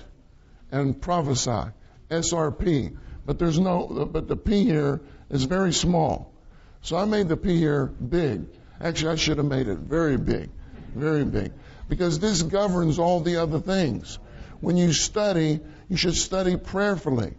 [0.72, 1.72] and prophesy.
[2.10, 2.98] SRP.
[3.26, 6.34] But there's no, but the P here is very small.
[6.82, 8.46] So I made the P here big.
[8.80, 10.50] Actually, I should have made it very big.
[10.94, 11.52] Very big.
[11.90, 14.20] Because this governs all the other things.
[14.60, 17.34] When you study, you should study prayerfully.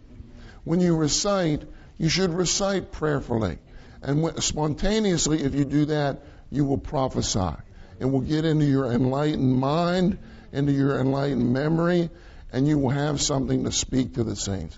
[0.63, 1.63] When you recite,
[1.97, 3.57] you should recite prayerfully.
[4.01, 7.55] And spontaneously, if you do that, you will prophesy.
[7.99, 10.19] It will get into your enlightened mind,
[10.51, 12.09] into your enlightened memory,
[12.51, 14.77] and you will have something to speak to the saints.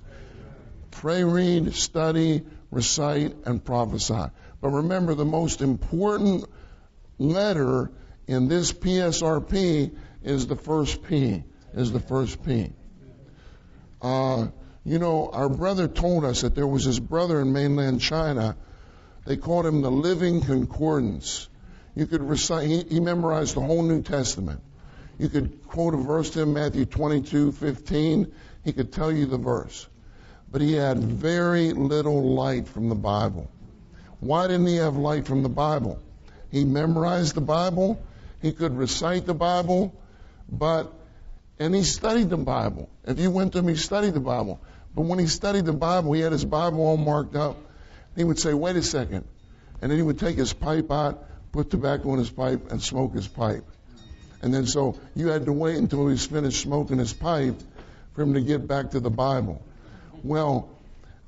[0.92, 4.26] Pray, read, study, recite, and prophesy.
[4.62, 6.46] But remember, the most important
[7.18, 7.92] letter
[8.28, 11.44] in this PSRP is the first P.
[11.74, 12.72] Is the first P.
[14.02, 14.48] Uh,
[14.84, 18.58] you know, our brother told us that there was this brother in mainland China.
[19.30, 21.48] They called him the Living Concordance.
[21.96, 22.68] You could recite.
[22.68, 24.60] He, he memorized the whole New Testament.
[25.20, 28.32] You could quote a verse to him, Matthew 22:15.
[28.65, 29.88] He could tell you the verse
[30.52, 33.50] but he had very little light from the Bible.
[34.20, 36.00] Why didn't he have light from the Bible?
[36.52, 38.02] He memorized the Bible,
[38.42, 39.94] he could recite the Bible,
[40.52, 40.92] but,
[41.60, 42.89] and he studied the Bible.
[43.06, 44.60] If you went to him, he studied the Bible.
[44.96, 47.58] But when he studied the Bible, he had his Bible all marked up.
[48.15, 49.26] He would say, wait a second.
[49.82, 53.13] And then he would take his pipe out, put tobacco in his pipe, and smoke
[53.13, 53.63] his pipe.
[54.41, 57.56] And then so you had to wait until he was finished smoking his pipe
[58.13, 59.62] for him to get back to the Bible.
[60.24, 60.69] Well,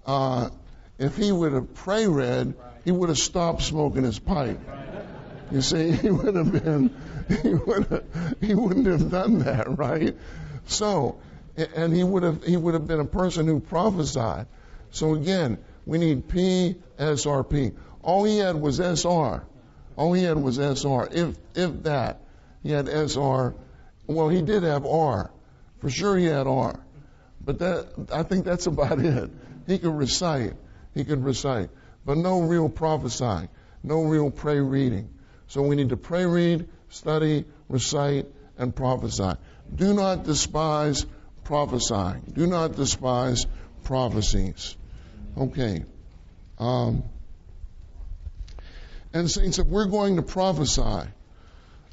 [0.05, 0.49] uh,
[0.97, 4.59] if he would have pray read, he would have stopped smoking his pipe.
[5.51, 6.95] You see, he would have been,
[7.41, 8.03] he would have,
[8.41, 10.15] he wouldn't have done that, right?
[10.65, 11.19] So,
[11.75, 14.47] and he would have, he would have been a person who prophesied.
[14.91, 17.71] So again, we need P, S, R, P.
[18.01, 19.43] All he had was SR.
[19.95, 21.09] All he had was SR.
[21.11, 22.21] If, if that,
[22.63, 23.55] he had SR.
[24.07, 25.31] Well, he did have R.
[25.79, 26.79] For sure he had R.
[27.43, 29.29] But that, I think that's about it.
[29.67, 30.53] He could recite.
[30.93, 31.69] He could recite.
[32.05, 33.49] But no real prophesying.
[33.83, 35.09] No real pray reading.
[35.47, 39.33] So we need to pray read, study, recite, and prophesy.
[39.73, 41.05] Do not despise
[41.43, 42.21] prophesying.
[42.33, 43.45] Do not despise
[43.83, 44.77] prophecies.
[45.37, 45.83] Okay.
[46.59, 47.03] Um,
[49.13, 51.07] and saints, if we're going to prophesy,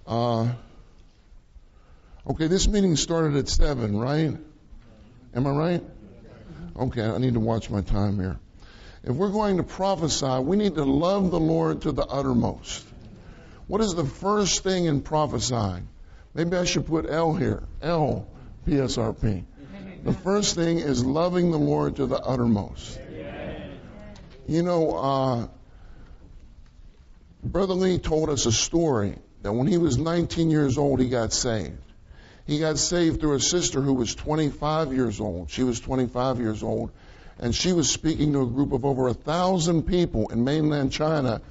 [0.07, 0.53] uh,
[2.29, 4.37] okay, this meeting started at seven, right?
[5.35, 5.83] Am I right?
[6.79, 8.39] Okay, I need to watch my time here.
[9.03, 12.85] If we're going to prophesy, we need to love the Lord to the uttermost.
[13.67, 15.89] What is the first thing in prophesying?
[16.35, 17.63] Maybe I should put L here.
[17.83, 18.27] L,
[18.67, 19.45] PSRP.
[20.05, 22.99] The first thing is loving the Lord to the uttermost.
[24.49, 25.47] You know, uh,
[27.45, 31.35] Brother Lee told us a story that when he was 19 years old, he got
[31.35, 31.77] saved.
[32.47, 35.51] He got saved through a sister who was 25 years old.
[35.51, 36.93] She was 25 years old,
[37.39, 41.43] and she was speaking to a group of over a thousand people in mainland China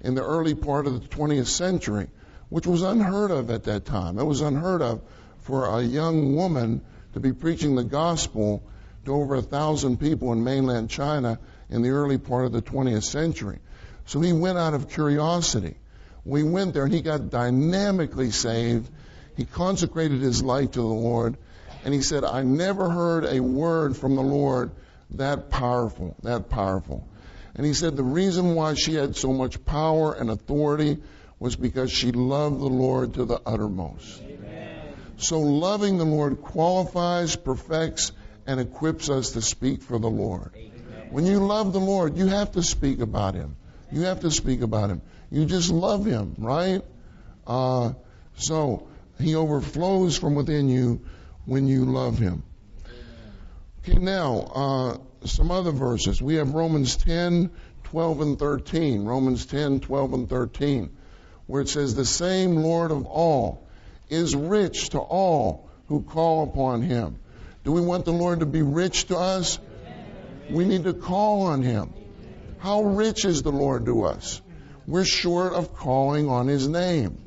[0.00, 2.08] in the early part of the 20th century,
[2.48, 4.18] which was unheard of at that time.
[4.18, 5.00] It was unheard of
[5.42, 6.80] for a young woman
[7.12, 8.60] to be preaching the gospel
[9.04, 11.38] to over a thousand people in mainland China
[11.70, 13.58] in the early part of the 20th century.
[14.06, 15.76] So he went out of curiosity.
[16.24, 18.90] We went there and he got dynamically saved.
[19.36, 21.36] He consecrated his life to the Lord
[21.84, 24.70] and he said, I never heard a word from the Lord
[25.12, 27.06] that powerful, that powerful.
[27.54, 30.98] And he said the reason why she had so much power and authority
[31.38, 34.22] was because she loved the Lord to the uttermost.
[34.22, 34.94] Amen.
[35.16, 38.12] So loving the Lord qualifies, perfects,
[38.46, 40.52] and equips us to speak for the Lord.
[41.10, 43.56] When you love the Lord, you have to speak about Him.
[43.90, 45.02] You have to speak about Him.
[45.30, 46.82] You just love Him, right?
[47.46, 47.92] Uh,
[48.36, 51.02] so He overflows from within you
[51.46, 52.44] when you love Him.
[53.82, 56.22] Okay, now, uh, some other verses.
[56.22, 57.50] We have Romans 10,
[57.84, 59.04] 12, and 13.
[59.04, 60.96] Romans 10, 12, and 13,
[61.46, 63.66] where it says, The same Lord of all
[64.08, 67.18] is rich to all who call upon him.
[67.64, 69.58] Do we want the Lord to be rich to us?
[70.50, 71.92] We need to call on him.
[72.58, 74.42] How rich is the Lord to us?
[74.86, 77.18] We're short of calling on his name.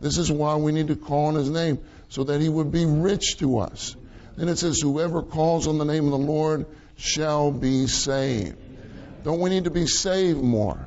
[0.00, 2.86] This is why we need to call on his name, so that he would be
[2.86, 3.94] rich to us.
[4.36, 8.56] Then it says, Whoever calls on the name of the Lord shall be saved.
[9.24, 10.86] Don't we need to be saved more?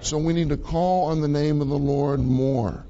[0.00, 2.86] So we need to call on the name of the Lord more.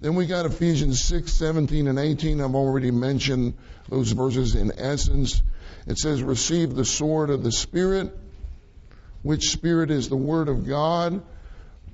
[0.00, 2.40] Then we got Ephesians 6, 17, and 18.
[2.40, 3.54] I've already mentioned
[3.88, 5.42] those verses in essence.
[5.86, 8.16] It says, Receive the sword of the Spirit,
[9.22, 11.22] which Spirit is the Word of God,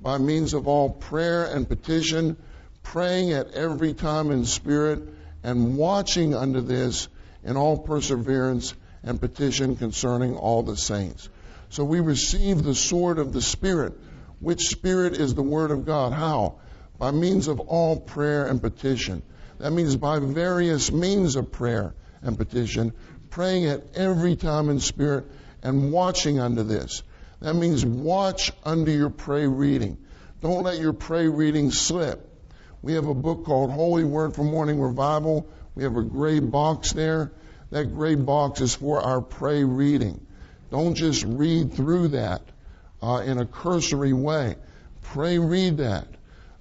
[0.01, 2.37] by means of all prayer and petition,
[2.83, 5.01] praying at every time in Spirit,
[5.43, 7.07] and watching unto this
[7.43, 8.73] in all perseverance
[9.03, 11.29] and petition concerning all the saints.
[11.69, 13.93] So we receive the sword of the Spirit,
[14.39, 16.13] which Spirit is the Word of God.
[16.13, 16.55] How?
[16.97, 19.21] By means of all prayer and petition.
[19.59, 22.93] That means by various means of prayer and petition,
[23.29, 25.25] praying at every time in Spirit
[25.63, 27.03] and watching unto this.
[27.41, 29.97] That means watch under your pray reading.
[30.41, 32.23] Don't let your pray reading slip.
[32.81, 35.47] We have a book called Holy Word for Morning Revival.
[35.75, 37.31] We have a gray box there.
[37.71, 40.25] That gray box is for our pray reading.
[40.71, 42.41] Don't just read through that
[43.01, 44.55] uh, in a cursory way.
[45.01, 46.07] Pray read that.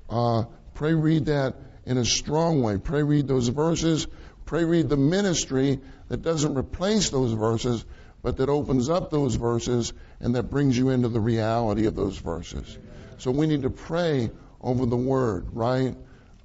[0.08, 2.78] Uh, pray read that in a strong way.
[2.78, 4.06] Pray read those verses.
[4.44, 7.84] Pray read the ministry that doesn't replace those verses,
[8.22, 12.18] but that opens up those verses and that brings you into the reality of those
[12.18, 12.78] verses.
[13.18, 15.96] So we need to pray over the word, right?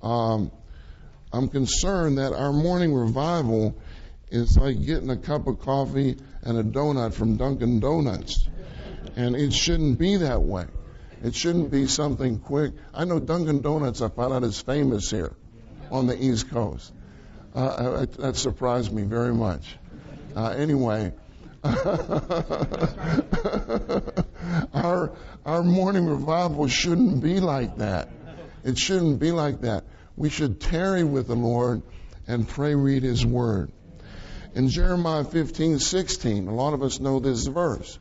[0.02, 0.52] Um,
[1.34, 3.78] I'm concerned that our morning revival
[4.30, 8.48] is like getting a cup of coffee and a donut from Dunkin' Donuts.
[9.16, 10.66] And it shouldn't be that way.
[11.24, 12.74] It shouldn't be something quick.
[12.94, 15.34] I know Dunkin' Donuts, I found out, is famous here
[15.92, 16.92] on the East Coast.
[17.54, 19.76] Uh, uh that surprised me very much.
[20.36, 21.12] Uh, anyway,
[24.74, 25.12] our,
[25.46, 28.10] our morning revival shouldn't be like that.
[28.64, 29.84] It shouldn't be like that.
[30.16, 31.82] We should tarry with the Lord
[32.28, 33.72] and pray, read His Word.
[34.56, 38.00] In Jeremiah 15, 16, a lot of us know this verse,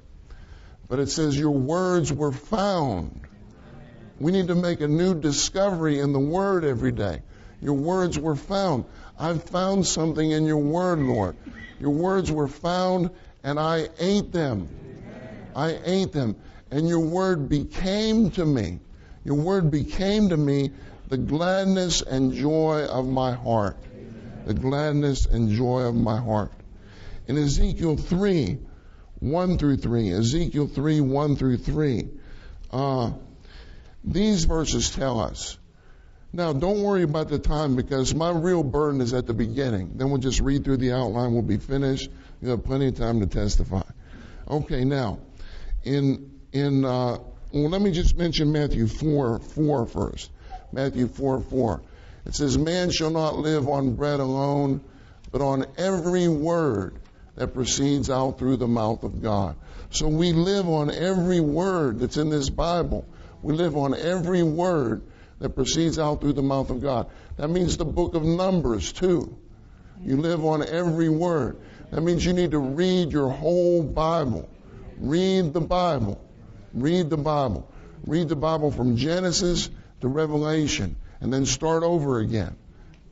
[0.89, 3.21] but it says, Your words were found.
[4.19, 7.23] We need to make a new discovery in the Word every day.
[7.61, 8.85] Your words were found.
[9.21, 11.37] I've found something in your Word, Lord.
[11.79, 13.11] Your words were found,
[13.45, 14.69] and I ate them.
[15.55, 16.37] I ate them.
[16.71, 18.81] And your Word became to me.
[19.25, 20.71] Your Word became to me
[21.09, 23.77] the gladness and joy of my heart
[24.51, 26.53] the gladness and joy of my heart.
[27.29, 28.59] In Ezekiel 3,
[29.21, 32.09] 1 through 3, Ezekiel 3, 1 through 3.
[32.73, 33.13] Uh,
[34.03, 35.57] these verses tell us.
[36.33, 39.93] Now, don't worry about the time because my real burden is at the beginning.
[39.97, 41.33] Then we'll just read through the outline.
[41.33, 42.09] We'll be finished.
[42.41, 43.83] You have plenty of time to testify.
[44.49, 45.19] Okay, now,
[45.83, 47.19] in in uh,
[47.53, 50.31] well, let me just mention Matthew 4, 4 first.
[50.73, 51.83] Matthew 4, 4.
[52.27, 54.81] It says, Man shall not live on bread alone,
[55.33, 57.01] but on every word
[57.35, 59.57] that proceeds out through the mouth of God.
[59.91, 63.05] So we live on every word that's in this Bible.
[63.43, 65.03] We live on every word
[65.41, 67.11] that proceeds out through the mouth of God.
[67.37, 69.37] That means the book of Numbers, too.
[70.03, 71.59] You live on every word.
[71.91, 74.49] That means you need to read your whole Bible.
[74.99, 76.21] Read the Bible.
[76.73, 77.69] Read the Bible.
[78.07, 79.69] Read the Bible from Genesis
[80.01, 82.57] to Revelation and then start over again.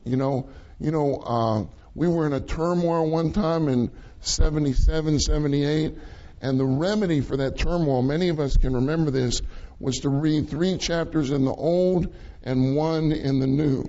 [0.05, 0.49] You know,
[0.79, 5.95] you know, uh, we were in a turmoil one time in 77, 78,
[6.41, 9.41] and the remedy for that turmoil, many of us can remember this,
[9.79, 12.13] was to read three chapters in the Old
[12.43, 13.83] and one in the New.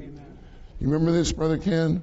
[0.81, 2.03] You remember this, Brother Ken?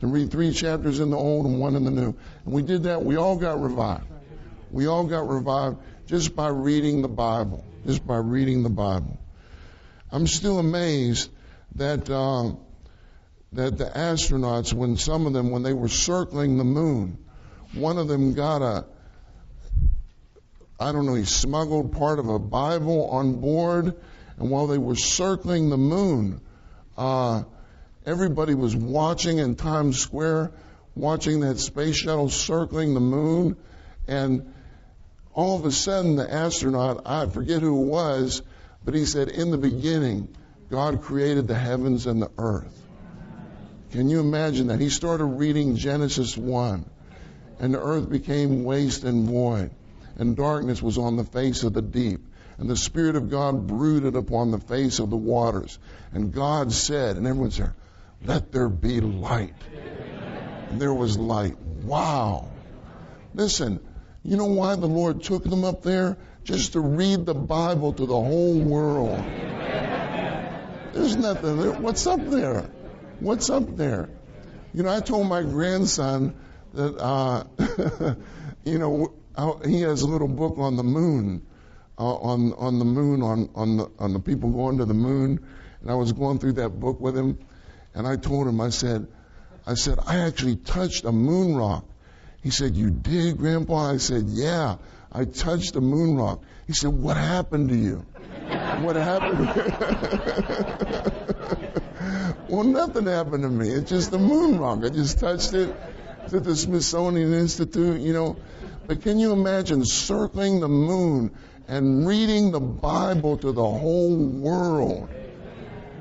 [0.00, 2.14] To read three chapters in the Old and one in the New.
[2.44, 3.02] And we did that.
[3.02, 4.06] We all got revived.
[4.70, 7.64] We all got revived just by reading the Bible.
[7.86, 9.18] Just by reading the Bible.
[10.10, 11.30] I'm still amazed
[11.76, 12.52] that uh,
[13.52, 17.18] that the astronauts, when some of them, when they were circling the moon,
[17.74, 18.86] one of them got a,
[20.78, 23.94] I don't know, he smuggled part of a Bible on board,
[24.36, 26.40] and while they were circling the moon,
[26.98, 27.44] uh,
[28.04, 30.52] everybody was watching in Times Square,
[30.94, 33.56] watching that space shuttle circling the moon,
[34.06, 34.52] and
[35.34, 38.42] all of a sudden the astronaut, I forget who it was,
[38.84, 40.28] but he said, in the beginning,
[40.70, 42.82] God created the heavens and the earth.
[43.92, 44.80] Can you imagine that?
[44.80, 46.84] He started reading Genesis 1,
[47.60, 49.70] and the earth became waste and void,
[50.18, 52.20] and darkness was on the face of the deep.
[52.58, 55.78] And the Spirit of God brooded upon the face of the waters.
[56.12, 57.72] And God said, and everyone said,
[58.24, 59.54] Let there be light.
[60.70, 61.58] And there was light.
[61.58, 62.48] Wow.
[63.34, 63.80] Listen,
[64.22, 66.16] you know why the Lord took them up there?
[66.44, 69.22] Just to read the Bible to the whole world.
[70.92, 71.72] There's nothing there.
[71.72, 72.70] What's up there?
[73.20, 74.08] What's up there?
[74.72, 76.34] You know, I told my grandson
[76.72, 77.44] that, uh,
[78.64, 79.12] you know,
[79.64, 81.46] he has a little book on the moon,
[81.98, 85.44] uh, on on the moon, on on the on the people going to the moon,
[85.80, 87.38] and I was going through that book with him,
[87.94, 89.06] and I told him, I said,
[89.66, 91.84] I said, I actually touched a moon rock.
[92.42, 93.90] He said, You did, Grandpa?
[93.90, 94.76] I said, Yeah,
[95.12, 96.42] I touched a moon rock.
[96.66, 97.96] He said, What happened to you?
[98.82, 99.48] what happened?
[102.48, 103.70] well, nothing happened to me.
[103.70, 104.84] It's just the moon rock.
[104.84, 105.74] I just touched it.
[106.32, 108.36] At the Smithsonian Institute, you know.
[108.86, 111.32] But can you imagine circling the moon
[111.66, 115.08] and reading the Bible to the whole world?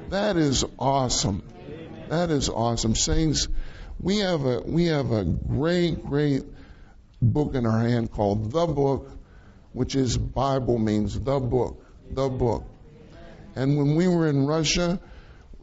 [0.10, 1.44] That is awesome.
[2.10, 2.96] That is awesome.
[2.96, 3.48] Saints,
[4.00, 6.44] we have a we have a great, great
[7.22, 9.10] book in our hand called the book,
[9.74, 12.66] which is Bible means the book the book.
[13.56, 15.00] And when we were in Russia,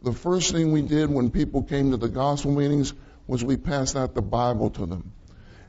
[0.03, 2.93] the first thing we did when people came to the gospel meetings
[3.27, 5.13] was we passed out the Bible to them.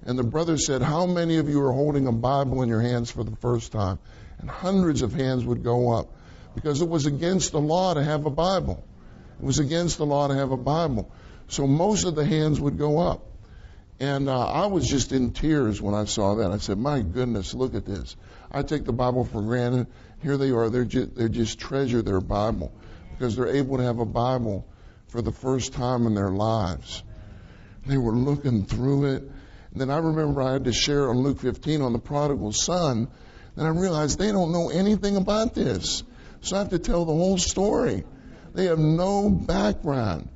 [0.06, 3.10] And the brother said, How many of you are holding a Bible in your hands
[3.10, 3.98] for the first time?
[4.38, 6.08] And hundreds of hands would go up
[6.54, 8.84] because it was against the law to have a Bible.
[9.40, 11.10] It was against the law to have a Bible.
[11.48, 13.26] So most of the hands would go up.
[14.00, 16.50] And uh, I was just in tears when I saw that.
[16.50, 18.16] I said, My goodness, look at this.
[18.50, 19.86] I take the Bible for granted.
[20.22, 20.68] Here they are.
[20.68, 22.72] They're just, they just treasure their Bible
[23.12, 24.66] because they're able to have a Bible
[25.08, 27.02] for the first time in their lives.
[27.86, 29.30] They were looking through it.
[29.74, 33.08] Then I remember I had to share on Luke 15 on the prodigal son.
[33.56, 36.02] And I realized they don't know anything about this.
[36.40, 38.04] So I have to tell the whole story.
[38.54, 40.28] They have no background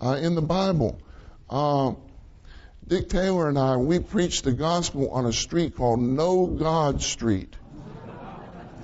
[0.00, 0.98] uh, in the Bible.
[1.48, 1.94] Uh,
[2.86, 7.54] Dick Taylor and I, we preached the gospel on a street called No God Street.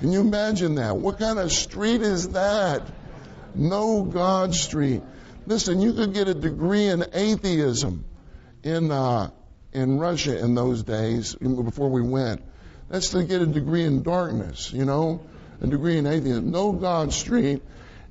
[0.00, 0.96] Can you imagine that?
[0.96, 2.82] What kind of street is that?
[3.54, 5.02] No God Street.
[5.46, 8.04] Listen, you could get a degree in atheism
[8.64, 9.30] in uh,
[9.72, 12.42] in Russia in those days before we went.
[12.88, 15.22] That's to get a degree in darkness, you know,
[15.60, 16.50] a degree in atheism.
[16.50, 17.62] No God Street,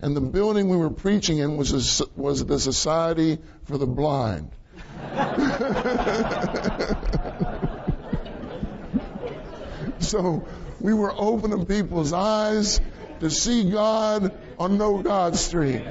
[0.01, 4.51] and the building we were preaching in was a, was the Society for the Blind.
[9.99, 10.47] so
[10.80, 12.82] we were opening people's eyes
[13.20, 15.84] to see God on No God Street.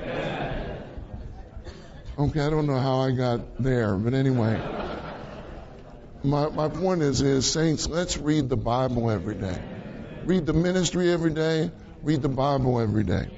[2.18, 4.89] Okay, I don't know how I got there, but anyway.
[6.22, 9.60] My, my point is, is, saints, let's read the Bible every day.
[10.24, 11.70] Read the ministry every day.
[12.02, 13.28] Read the Bible every day.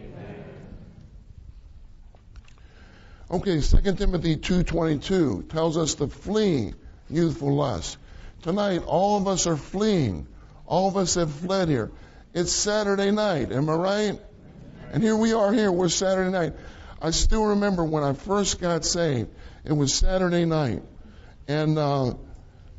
[3.31, 6.75] Okay, 2 Timothy 2.22 tells us to flee
[7.09, 7.97] youthful lust.
[8.43, 10.27] Tonight, all of us are fleeing.
[10.67, 11.91] All of us have fled here.
[12.35, 14.21] It's Saturday night, am I right?
[14.93, 16.53] And here we are here, we're Saturday night.
[17.01, 19.31] I still remember when I first got saved,
[19.65, 20.83] it was Saturday night.
[21.49, 22.15] And uh,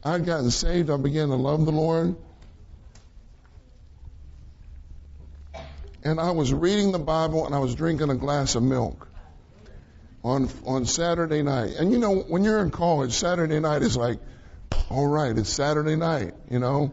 [0.06, 2.16] I'd gotten saved, I began to love the Lord.
[6.04, 9.08] And I was reading the Bible and I was drinking a glass of milk
[10.24, 11.76] on on Saturday night.
[11.80, 14.20] And you know, when you're in college, Saturday night is like,
[14.90, 16.92] all right, it's Saturday night, you know.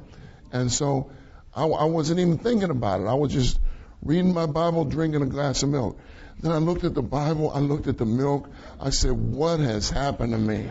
[0.53, 1.11] And so
[1.55, 3.05] I, I wasn't even thinking about it.
[3.05, 3.59] I was just
[4.03, 5.99] reading my Bible, drinking a glass of milk.
[6.41, 8.49] Then I looked at the Bible, I looked at the milk.
[8.81, 10.67] I said, what has happened to me?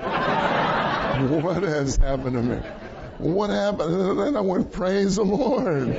[1.43, 2.55] what has happened to me?
[3.17, 3.93] What happened?
[3.93, 5.93] And then I went, praise the Lord.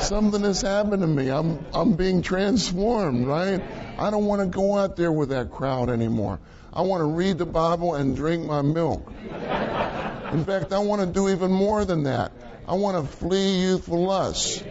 [0.00, 1.28] Something has happened to me.
[1.28, 3.60] I'm, I'm being transformed, right?
[3.98, 6.40] I don't want to go out there with that crowd anymore.
[6.72, 9.06] I want to read the Bible and drink my milk.
[10.32, 12.32] In fact, I want to do even more than that.
[12.66, 14.62] I want to flee youthful lusts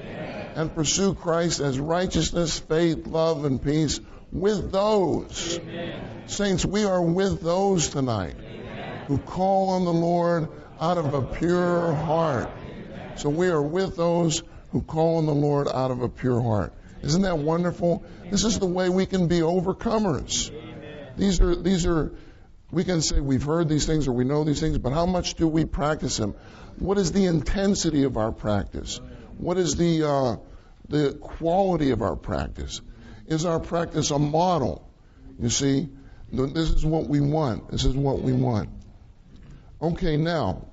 [0.55, 3.99] and pursue Christ as righteousness, faith, love, and peace
[4.31, 5.59] with those.
[6.25, 8.35] Saints, we are with those tonight
[9.07, 10.49] who call on the Lord
[10.79, 12.49] out of a pure heart.
[13.15, 16.73] So we are with those who call on the Lord out of a pure heart.
[17.01, 18.03] Isn't that wonderful?
[18.29, 20.51] This is the way we can be overcomers.
[21.17, 22.11] These are, these are,
[22.69, 25.35] we can say we've heard these things or we know these things, but how much
[25.35, 26.35] do we practice them?
[26.77, 28.99] What is the intensity of our practice?
[29.37, 30.35] What is the, uh,
[30.89, 32.81] the quality of our practice?
[33.25, 34.87] Is our practice a model?
[35.39, 35.89] You see,
[36.31, 37.71] this is what we want.
[37.71, 38.69] This is what we want.
[39.81, 40.65] Okay, now,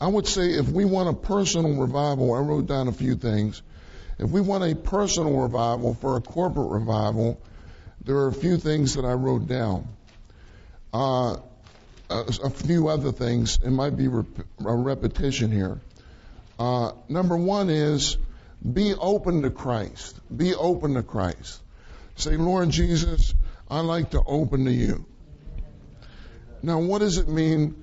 [0.00, 3.62] I would say if we want a personal revival, I wrote down a few things.
[4.18, 7.40] If we want a personal revival for a corporate revival,
[8.04, 9.86] there are a few things that I wrote down.
[10.92, 11.36] Uh,
[12.10, 13.60] a, a, few other things.
[13.64, 15.80] It might be rep- a repetition here.
[16.58, 18.16] Uh, number one is
[18.72, 20.18] be open to Christ.
[20.34, 21.60] Be open to Christ.
[22.16, 23.34] Say, Lord Jesus,
[23.70, 25.06] I like to open to you.
[26.62, 27.82] Now, what does it mean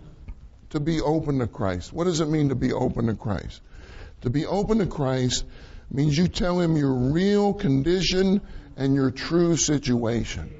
[0.70, 1.94] to be open to Christ?
[1.94, 3.62] What does it mean to be open to Christ?
[4.22, 5.46] To be open to Christ
[5.92, 8.42] means you tell him your real condition
[8.76, 10.54] and your true situation.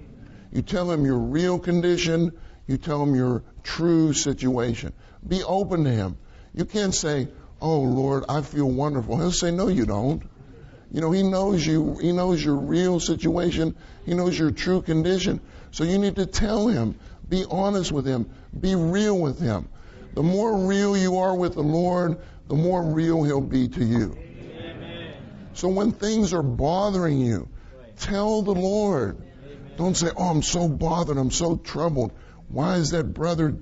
[0.52, 2.32] You tell him your real condition,
[2.66, 4.94] you tell him your true situation.
[5.28, 6.18] Be open to him.
[6.54, 7.28] You can't say,
[7.62, 10.24] "Oh Lord, I feel wonderful." He'll say, "No, you don't."
[10.92, 11.98] You know, he knows you.
[12.02, 13.76] He knows your real situation.
[14.06, 15.42] He knows your true condition.
[15.72, 16.96] So you need to tell him
[17.30, 18.30] be honest with Him.
[18.60, 19.68] Be real with Him.
[20.14, 22.18] The more real you are with the Lord,
[22.48, 24.18] the more real He'll be to you.
[25.54, 27.50] So when things are bothering you,
[27.98, 29.18] tell the Lord.
[29.76, 31.18] Don't say, Oh, I'm so bothered.
[31.18, 32.12] I'm so troubled.
[32.48, 33.56] Why is that brother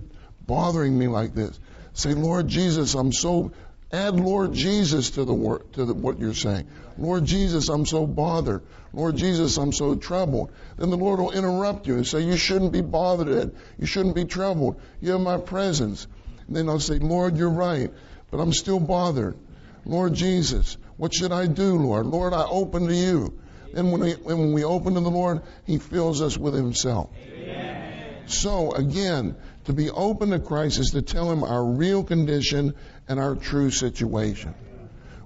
[0.45, 1.59] bothering me like this?
[1.93, 3.53] Say, Lord Jesus, I'm so
[3.91, 6.67] Add Lord Jesus to the word, to the, what you're saying.
[6.97, 8.63] Lord Jesus, I'm so bothered.
[8.93, 10.51] Lord Jesus, I'm so troubled.
[10.77, 13.55] Then the Lord will interrupt you and say, you shouldn't be bothered.
[13.77, 14.81] You shouldn't be troubled.
[15.01, 16.07] You have my presence.
[16.47, 17.91] And then I'll say, Lord, you're right,
[18.31, 19.38] but I'm still bothered.
[19.86, 22.07] Lord Jesus, what should I do, Lord?
[22.07, 23.38] Lord, I open to you.
[23.75, 27.09] And when we, when we open to the Lord, He fills us with Himself.
[27.17, 28.27] Amen.
[28.27, 29.36] So again,
[29.66, 32.74] to be open to Christ is to tell Him our real condition
[33.07, 34.53] and our true situation.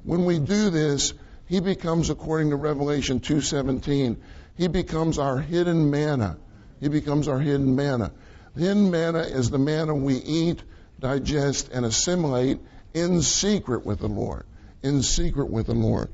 [0.03, 1.13] When we do this,
[1.45, 4.17] he becomes, according to Revelation 2.17,
[4.55, 6.37] he becomes our hidden manna.
[6.79, 8.11] He becomes our hidden manna.
[8.55, 10.61] The hidden manna is the manna we eat,
[10.99, 12.59] digest, and assimilate
[12.93, 14.45] in secret with the Lord.
[14.83, 16.09] In secret with the Lord.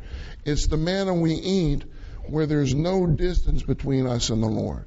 [0.45, 1.83] It's the manna we eat
[2.27, 4.85] where there's no distance between us and the Lord.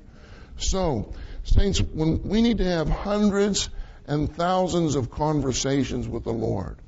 [0.57, 1.13] So,
[1.49, 3.71] saints, when we need to have hundreds
[4.07, 6.79] and thousands of conversations with the Lord.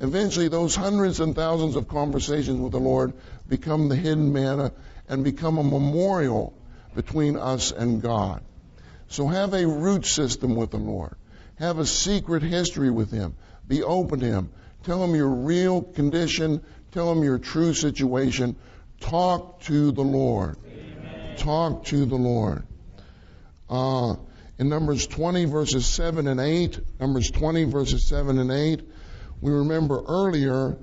[0.00, 3.12] Eventually, those hundreds and thousands of conversations with the Lord
[3.48, 4.72] become the hidden manna
[5.08, 6.54] and become a memorial
[6.94, 8.42] between us and God.
[9.08, 11.14] So have a root system with the Lord.
[11.56, 13.34] Have a secret history with Him.
[13.68, 14.50] Be open to Him.
[14.84, 16.64] Tell Him your real condition.
[16.92, 18.56] Tell Him your true situation.
[19.00, 20.56] Talk to the Lord.
[20.66, 21.36] Amen.
[21.36, 22.64] Talk to the Lord.
[23.72, 24.16] Uh,
[24.58, 28.82] in Numbers 20, verses 7 and 8, Numbers 20, verses 7 and 8,
[29.40, 30.76] we remember earlier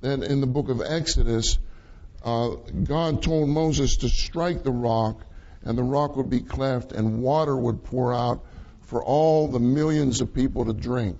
[0.00, 1.58] that in the book of Exodus,
[2.24, 2.50] uh,
[2.84, 5.26] God told Moses to strike the rock,
[5.64, 8.44] and the rock would be cleft, and water would pour out
[8.82, 11.18] for all the millions of people to drink.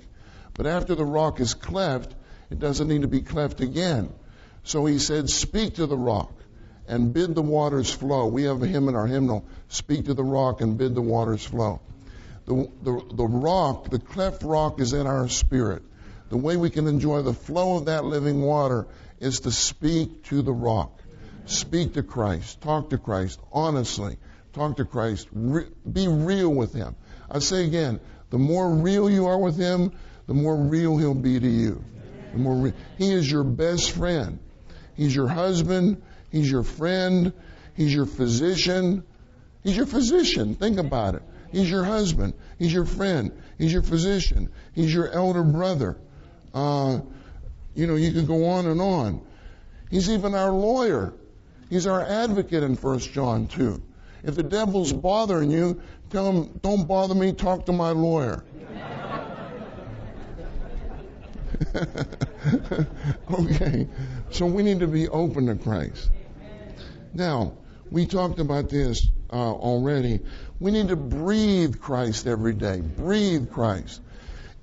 [0.54, 2.14] But after the rock is cleft,
[2.50, 4.12] it doesn't need to be cleft again.
[4.62, 6.32] So he said, Speak to the rock
[6.88, 8.26] and bid the waters flow.
[8.26, 11.44] We have a hymn in our hymnal, Speak to the rock and bid the waters
[11.44, 11.80] flow.
[12.46, 15.82] The, the, the rock, the cleft rock is in our spirit.
[16.28, 18.86] The way we can enjoy the flow of that living water
[19.18, 21.00] is to speak to the rock.
[21.46, 22.60] Speak to Christ.
[22.60, 24.16] Talk to Christ honestly.
[24.52, 25.28] Talk to Christ.
[25.32, 26.96] Re- be real with Him.
[27.30, 29.92] I say again, the more real you are with Him,
[30.26, 31.84] the more real He'll be to you.
[32.32, 34.38] The more re- He is your best friend.
[34.94, 36.02] He's your husband.
[36.30, 37.32] He's your friend.
[37.74, 39.04] He's your physician.
[39.62, 40.54] He's your physician.
[40.54, 41.22] Think about it.
[41.50, 42.34] He's your husband.
[42.58, 43.32] He's your friend.
[43.58, 44.50] He's your physician.
[44.74, 45.98] He's your elder brother.
[46.52, 47.00] Uh,
[47.74, 49.20] you know, you could go on and on.
[49.90, 51.14] He's even our lawyer.
[51.68, 53.82] He's our advocate in 1 John 2.
[54.24, 58.44] If the devil's bothering you, tell him, don't bother me, talk to my lawyer.
[63.30, 63.88] okay,
[64.30, 66.10] so we need to be open to Christ.
[67.14, 67.54] Now,
[67.90, 70.20] we talked about this uh, already.
[70.60, 72.80] We need to breathe Christ every day.
[72.80, 74.00] Breathe Christ.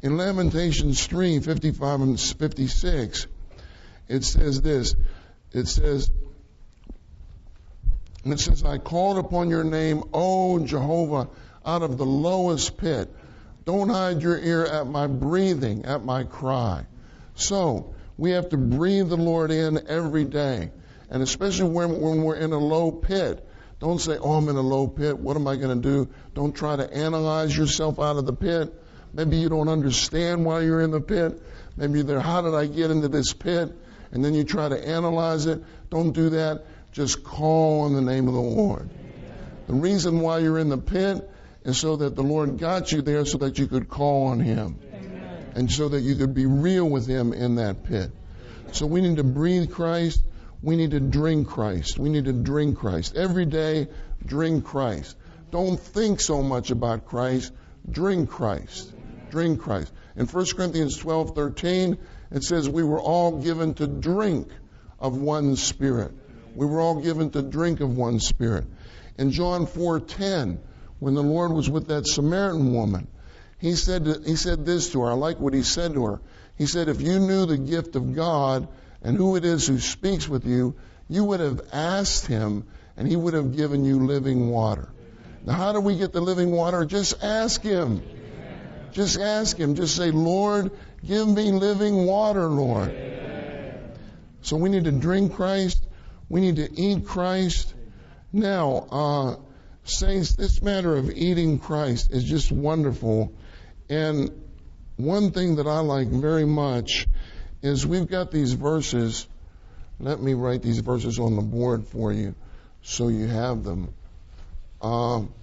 [0.01, 3.27] In Lamentations 3 55 and 56,
[4.07, 4.95] it says this.
[5.51, 6.11] It says,
[8.23, 11.29] and it says, I called upon your name, O Jehovah,
[11.65, 13.13] out of the lowest pit.
[13.65, 16.85] Don't hide your ear at my breathing, at my cry.
[17.35, 20.71] So, we have to breathe the Lord in every day.
[21.09, 23.47] And especially when, when we're in a low pit.
[23.79, 25.17] Don't say, oh, I'm in a low pit.
[25.17, 26.09] What am I going to do?
[26.33, 28.73] Don't try to analyze yourself out of the pit.
[29.13, 31.41] Maybe you don't understand why you're in the pit.
[31.75, 33.75] Maybe they're, how did I get into this pit?
[34.11, 35.61] And then you try to analyze it.
[35.89, 36.65] Don't do that.
[36.93, 38.89] Just call on the name of the Lord.
[39.67, 41.29] The reason why you're in the pit
[41.63, 44.79] is so that the Lord got you there so that you could call on Him.
[45.55, 48.11] And so that you could be real with Him in that pit.
[48.71, 50.23] So we need to breathe Christ.
[50.61, 51.99] We need to drink Christ.
[51.99, 53.15] We need to drink Christ.
[53.15, 53.87] Every day,
[54.25, 55.15] drink Christ.
[55.51, 57.51] Don't think so much about Christ.
[57.89, 58.93] Drink Christ
[59.33, 59.91] drink Christ.
[60.15, 61.97] In 1 Corinthians 12, 13,
[62.31, 64.47] it says, We were all given to drink
[64.99, 66.11] of one spirit.
[66.55, 68.65] We were all given to drink of one spirit.
[69.17, 70.59] In John 4:10,
[70.99, 73.07] when the Lord was with that Samaritan woman,
[73.63, 75.11] he said he said this to her.
[75.11, 76.21] I like what he said to her.
[76.57, 78.67] He said, "If you knew the gift of God
[79.01, 80.75] and who it is who speaks with you,
[81.09, 84.89] you would have asked him, and he would have given you living water."
[85.45, 86.85] Now, how do we get the living water?
[86.85, 88.01] Just ask him.
[88.93, 89.75] Just ask Him.
[89.75, 90.71] Just say, Lord,
[91.05, 92.95] give me living water, Lord.
[94.41, 95.83] So we need to drink Christ.
[96.29, 97.73] We need to eat Christ.
[98.31, 99.35] Now, uh,
[99.83, 103.31] saints, this matter of eating Christ is just wonderful.
[103.89, 104.31] And
[104.97, 107.07] one thing that I like very much
[107.61, 109.27] is we've got these verses.
[109.99, 112.35] Let me write these verses on the board for you
[112.81, 113.93] so you have them.
[114.81, 115.33] Um,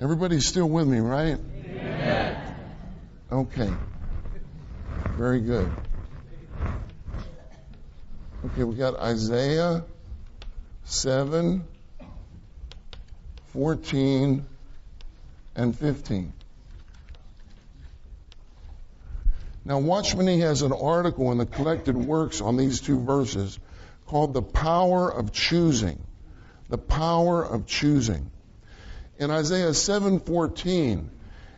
[0.00, 1.36] Everybody's still with me, right?
[1.66, 2.36] Amen.
[3.30, 3.70] Okay.
[5.18, 5.70] Very good.
[8.46, 9.84] Okay, we got Isaiah
[10.84, 11.62] 7,
[13.52, 14.44] 14,
[15.56, 16.32] and 15.
[19.64, 23.58] Now, Watchman he has an article in the collected works on these two verses
[24.06, 26.02] called The Power of Choosing.
[26.68, 28.30] The Power of Choosing.
[29.18, 31.10] In Isaiah 7:14,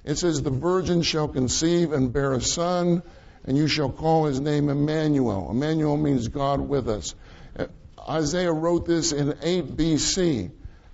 [0.05, 3.03] it says, "The virgin shall conceive and bear a son,
[3.45, 7.14] and you shall call his name Emmanuel." Emmanuel means God with us.
[7.57, 7.66] Uh,
[8.09, 10.51] Isaiah wrote this in 8 BC.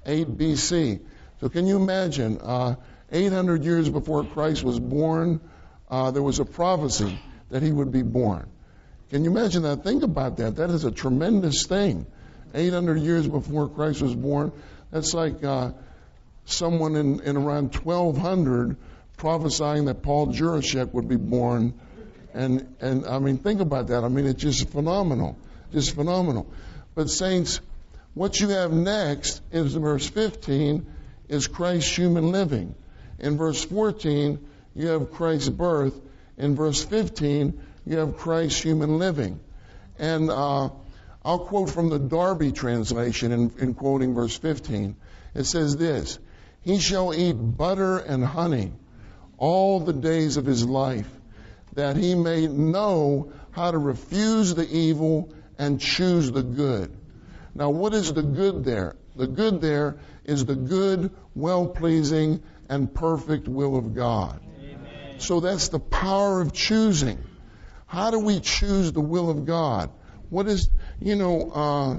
[0.09, 1.01] 8 BC.
[1.41, 2.39] So can you imagine?
[2.39, 2.75] Uh,
[3.13, 5.41] 800 years before Christ was born,
[5.91, 7.19] uh, there was a prophecy
[7.51, 8.49] that he would be born.
[9.11, 9.85] Can you imagine that?
[9.85, 10.57] Think about that.
[10.57, 12.07] That is a tremendous thing.
[12.55, 14.53] 800 years before Christ was born.
[14.91, 15.73] That's like uh,
[16.45, 18.77] someone in, in around 1200
[19.17, 21.75] prophesying that Paul Jurashek would be born.
[22.35, 24.05] And, and I mean, think about that.
[24.05, 25.39] I mean, it's just phenomenal.
[25.73, 26.47] Just phenomenal.
[26.95, 27.61] But saints,
[28.15, 30.87] what you have next is verse 15
[31.29, 32.75] is Christ's human living.
[33.19, 34.39] In verse 14,
[34.75, 35.95] you have Christ's birth.
[36.37, 39.41] In verse 15, you have Christ's human living.
[39.99, 40.71] And uh,
[41.25, 44.97] I'll quote from the Darby translation in, in quoting verse 15.
[45.35, 46.19] It says this
[46.63, 48.73] he shall eat butter and honey
[49.39, 51.09] all the days of his life,
[51.75, 56.95] that he may know how to refuse the evil and choose the good.
[57.59, 58.95] Now, what is the good there?
[59.17, 64.41] The good there is the good, well pleasing, and perfect will of God.
[64.61, 65.19] Amen.
[65.19, 67.19] So that's the power of choosing.
[67.87, 69.91] How do we choose the will of God?
[70.31, 71.99] What is, you know, uh,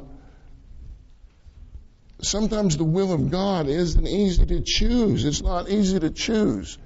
[2.21, 5.25] sometimes the will of God isn't easy to choose.
[5.25, 6.77] It's not easy to choose.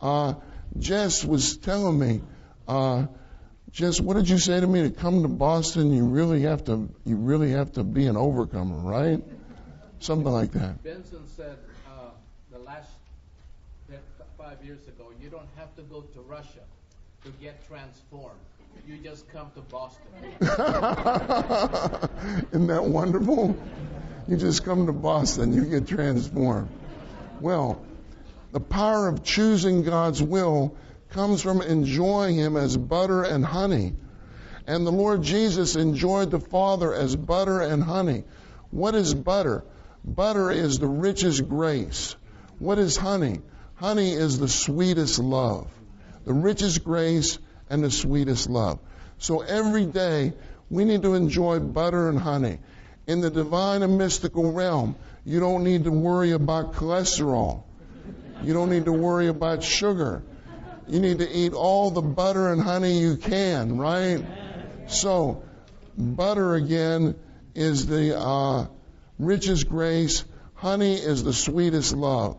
[0.00, 0.32] Uh,
[0.78, 2.22] Jess was telling me,
[2.66, 3.04] uh,
[3.74, 4.82] Jess, what did you say to me?
[4.82, 8.76] To come to Boston, you really have to, you really have to be an overcomer,
[8.76, 9.20] right?
[9.98, 10.80] Something like that.
[10.84, 11.56] Benson said
[11.88, 12.10] uh,
[12.52, 12.88] the last
[14.38, 16.60] five years ago, you don't have to go to Russia
[17.24, 18.38] to get transformed.
[18.86, 20.06] You just come to Boston.
[22.52, 23.56] Isn't that wonderful?
[24.28, 26.68] You just come to Boston, you get transformed.
[27.40, 27.84] Well,
[28.52, 30.76] the power of choosing God's will
[31.14, 33.94] comes from enjoying Him as butter and honey.
[34.66, 38.24] And the Lord Jesus enjoyed the Father as butter and honey.
[38.70, 39.64] What is butter?
[40.04, 42.16] Butter is the richest grace.
[42.58, 43.40] What is honey?
[43.76, 45.70] Honey is the sweetest love.
[46.24, 47.38] The richest grace
[47.70, 48.80] and the sweetest love.
[49.18, 50.32] So every day
[50.68, 52.58] we need to enjoy butter and honey.
[53.06, 57.62] In the divine and mystical realm, you don't need to worry about cholesterol.
[58.42, 60.24] You don't need to worry about sugar.
[60.86, 64.24] You need to eat all the butter and honey you can, right?
[64.86, 65.42] So,
[65.96, 67.14] butter again
[67.54, 68.66] is the uh,
[69.18, 70.24] richest grace.
[70.54, 72.36] Honey is the sweetest love.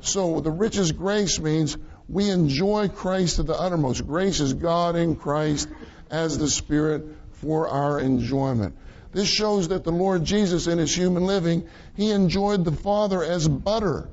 [0.00, 1.76] So, the richest grace means
[2.08, 4.06] we enjoy Christ to the uttermost.
[4.06, 5.68] Grace is God in Christ
[6.10, 8.76] as the Spirit for our enjoyment.
[9.12, 13.48] This shows that the Lord Jesus in his human living, he enjoyed the Father as
[13.48, 14.08] butter,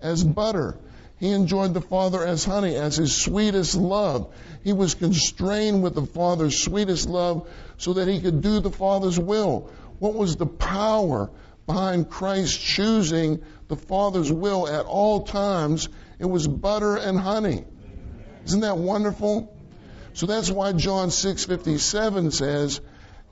[0.00, 0.78] as butter.
[1.18, 4.34] He enjoyed the Father as honey, as his sweetest love.
[4.62, 7.48] He was constrained with the Father's sweetest love
[7.78, 9.70] so that he could do the Father's will.
[9.98, 11.30] What was the power
[11.66, 15.88] behind Christ choosing the Father's will at all times?
[16.18, 17.64] It was butter and honey.
[18.44, 19.52] Isn't that wonderful?
[20.12, 22.80] So that's why John 6:57 says,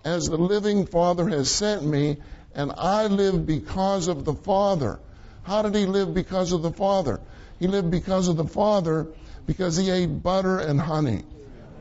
[0.04, 2.16] "As the living Father has sent me,
[2.54, 5.00] and I live because of the Father."
[5.42, 7.20] How did he live because of the Father?
[7.58, 9.06] He lived because of the Father
[9.46, 11.22] because he ate butter and honey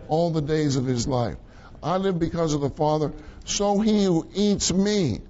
[0.08, 1.38] all the days of his life.
[1.82, 3.12] I live because of the Father.
[3.46, 5.22] So he who eats me,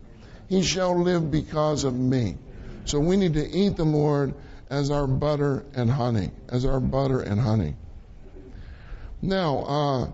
[0.49, 2.37] he shall live because of me.
[2.85, 4.33] So we need to eat the Lord
[4.69, 7.75] as our butter and honey, as our butter and honey.
[9.21, 10.11] Now, uh,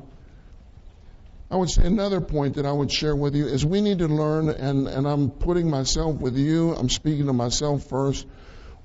[1.52, 4.08] I would say another point that I would share with you is we need to
[4.08, 8.28] learn, and, and I'm putting myself with you, I'm speaking to myself first.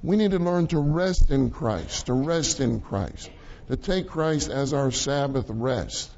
[0.04, 3.30] We need to learn to rest in Christ, to rest in Christ,
[3.68, 6.10] to take Christ as our Sabbath rest.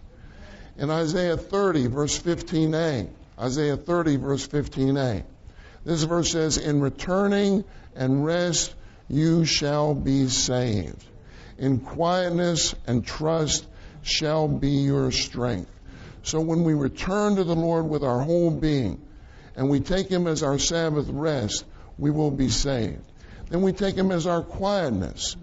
[0.76, 3.08] In Isaiah 30, verse 15a,
[3.38, 5.22] Isaiah 30, verse 15a,
[5.84, 7.62] this verse says, In returning
[7.94, 8.74] and rest
[9.08, 11.04] you shall be saved.
[11.56, 13.68] In quietness and trust
[14.02, 15.70] shall be your strength.
[16.24, 19.00] So when we return to the Lord with our whole being
[19.54, 21.64] and we take Him as our Sabbath rest,
[21.98, 23.04] we will be saved.
[23.48, 25.36] Then we take him as our quietness.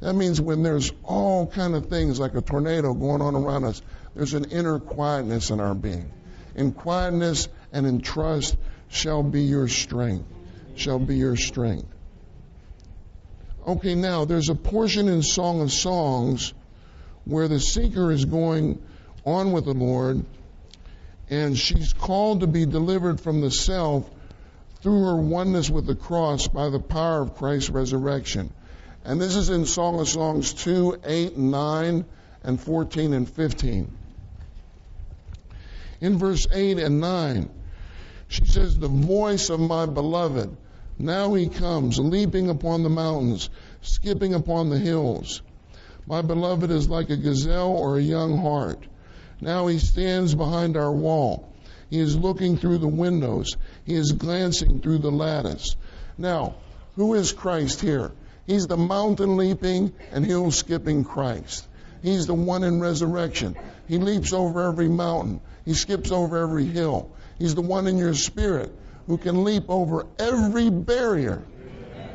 [0.00, 3.80] That means when there's all kind of things like a tornado going on around us,
[4.14, 6.12] there's an inner quietness in our being.
[6.54, 8.56] In quietness and in trust
[8.88, 10.26] shall be your strength.
[10.76, 11.88] Shall be your strength.
[13.66, 16.52] Okay, now there's a portion in Song of Songs
[17.24, 18.80] where the seeker is going
[19.24, 20.24] on with the Lord
[21.28, 24.08] and she's called to be delivered from the self
[24.86, 28.52] through her oneness with the cross by the power of Christ's resurrection.
[29.04, 32.04] And this is in Song of Songs 2, 8, 9,
[32.44, 33.90] and 14 and 15.
[36.00, 37.50] In verse 8 and 9,
[38.28, 40.56] she says, The voice of my beloved,
[41.00, 43.50] now he comes, leaping upon the mountains,
[43.82, 45.42] skipping upon the hills.
[46.06, 48.86] My beloved is like a gazelle or a young hart.
[49.40, 51.52] Now he stands behind our wall.
[51.90, 53.56] He is looking through the windows.
[53.84, 55.76] He is glancing through the lattice.
[56.18, 56.56] Now,
[56.96, 58.12] who is Christ here?
[58.46, 61.66] He's the mountain leaping and hill skipping Christ.
[62.02, 63.56] He's the one in resurrection.
[63.88, 65.40] He leaps over every mountain.
[65.64, 67.10] He skips over every hill.
[67.38, 68.72] He's the one in your spirit
[69.06, 71.42] who can leap over every barrier,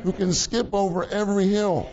[0.02, 1.88] who can skip over every hill.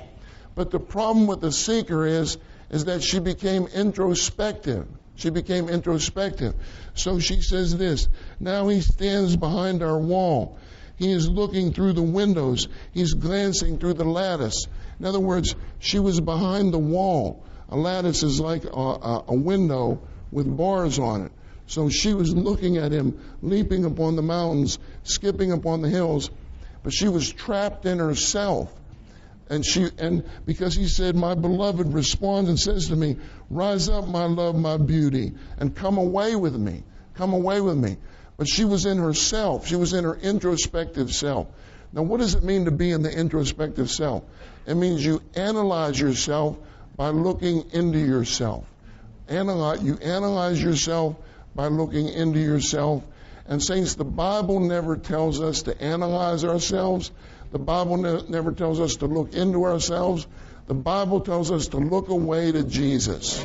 [0.56, 2.38] But the problem with the seeker is,
[2.70, 4.88] is that she became introspective.
[5.20, 6.56] She became introspective.
[6.96, 8.08] So she says this
[8.40, 10.58] Now he stands behind our wall.
[10.96, 12.70] He is looking through the windows.
[12.94, 14.66] He's glancing through the lattice.
[14.98, 17.44] In other words, she was behind the wall.
[17.68, 20.02] A lattice is like a, a, a window
[20.32, 21.32] with bars on it.
[21.68, 26.30] So she was looking at him, leaping upon the mountains, skipping upon the hills,
[26.82, 28.74] but she was trapped in herself.
[29.50, 33.18] And she, and because he said, my beloved responds and says to me,
[33.50, 36.84] rise up, my love, my beauty, and come away with me.
[37.16, 37.98] Come away with me.
[38.38, 39.68] But she was in herself.
[39.68, 41.48] She was in her introspective self.
[41.92, 44.24] Now, what does it mean to be in the introspective self?
[44.68, 46.58] It means you analyze yourself
[46.96, 48.66] by looking into yourself.
[49.28, 51.16] Analyze, you analyze yourself
[51.56, 53.04] by looking into yourself.
[53.48, 57.12] And saints, the Bible never tells us to analyze ourselves.
[57.52, 60.28] The Bible ne- never tells us to look into ourselves.
[60.68, 63.44] The Bible tells us to look away to Jesus.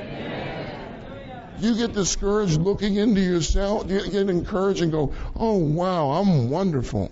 [1.58, 3.90] You get discouraged looking into yourself.
[3.90, 7.10] You get encouraged and go, "Oh wow, I'm wonderful."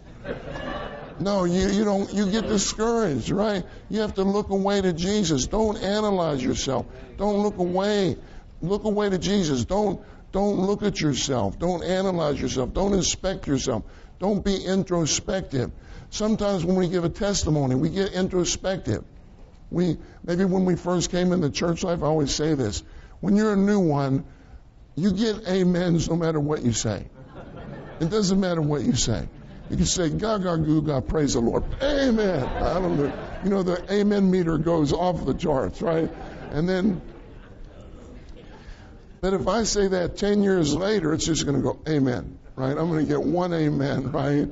[1.20, 3.64] No, you, you don't, you get discouraged, right?
[3.88, 5.47] You have to look away to Jesus.
[5.47, 6.86] Don't analyze yourself.
[7.16, 8.16] Don't look away.
[8.61, 9.64] Look away to Jesus.
[9.64, 10.01] Don't,
[10.32, 11.59] don't look at yourself.
[11.59, 12.72] Don't analyze yourself.
[12.72, 13.84] Don't inspect yourself.
[14.18, 15.70] Don't be introspective.
[16.12, 19.02] Sometimes when we give a testimony, we get introspective.
[19.70, 22.82] We, maybe when we first came into church life, I always say this.
[23.20, 24.26] When you're a new one,
[24.94, 27.06] you get amens no matter what you say.
[27.98, 29.26] It doesn't matter what you say.
[29.70, 31.64] You can say, Gaga Guga, praise the Lord.
[31.82, 32.46] Amen.
[32.46, 33.38] Hallelujah.
[33.42, 36.12] You know, the amen meter goes off the charts, right?
[36.50, 37.00] And then,
[39.22, 42.76] but if I say that 10 years later, it's just going to go, amen, right?
[42.76, 44.46] I'm going to get one amen, right?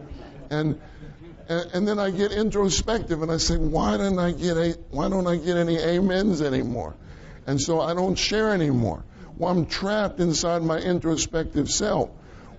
[0.49, 0.81] And,
[1.51, 5.09] and, and then I get introspective and I say, why don't I get a, why
[5.09, 6.95] don't I get any amens anymore?
[7.47, 9.05] And so I don't share anymore.
[9.37, 12.11] Well, I'm trapped inside my introspective self.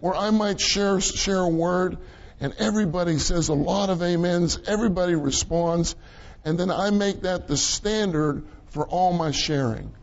[0.01, 1.99] Or I might share, share a word
[2.41, 5.95] and everybody says a lot of amens, everybody responds,
[6.43, 9.93] and then I make that the standard for all my sharing.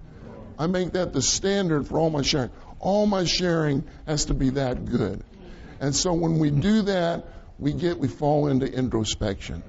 [0.58, 2.50] I make that the standard for all my sharing.
[2.80, 5.22] All my sharing has to be that good.
[5.80, 7.26] And so when we do that,
[7.58, 9.62] we get, we fall into introspection.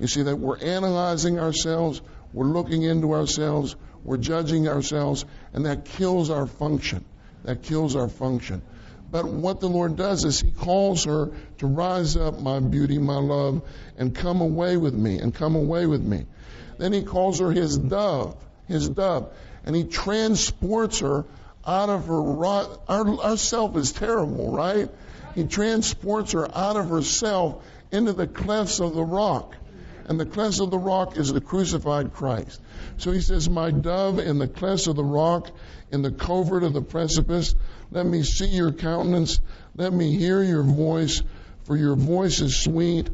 [0.00, 2.00] You see that we're analyzing ourselves,
[2.32, 7.04] we're looking into ourselves, we're judging ourselves, and that kills our function.
[7.44, 8.62] That kills our function.
[9.10, 13.18] But what the Lord does is He calls her to rise up, my beauty, my
[13.18, 13.62] love,
[13.96, 16.26] and come away with me, and come away with me.
[16.78, 19.32] Then He calls her His dove, His dove,
[19.64, 21.24] and He transports her
[21.66, 22.46] out of her.
[22.46, 24.88] Our, our self is terrible, right?
[25.36, 27.62] He transports her out of herself
[27.92, 29.54] into the clefts of the rock.
[30.06, 32.60] And the clefts of the rock is the crucified Christ.
[32.96, 35.50] So he says, My dove in the clefts of the rock,
[35.92, 37.54] in the covert of the precipice,
[37.90, 39.40] let me see your countenance.
[39.76, 41.22] Let me hear your voice,
[41.64, 43.10] for your voice is sweet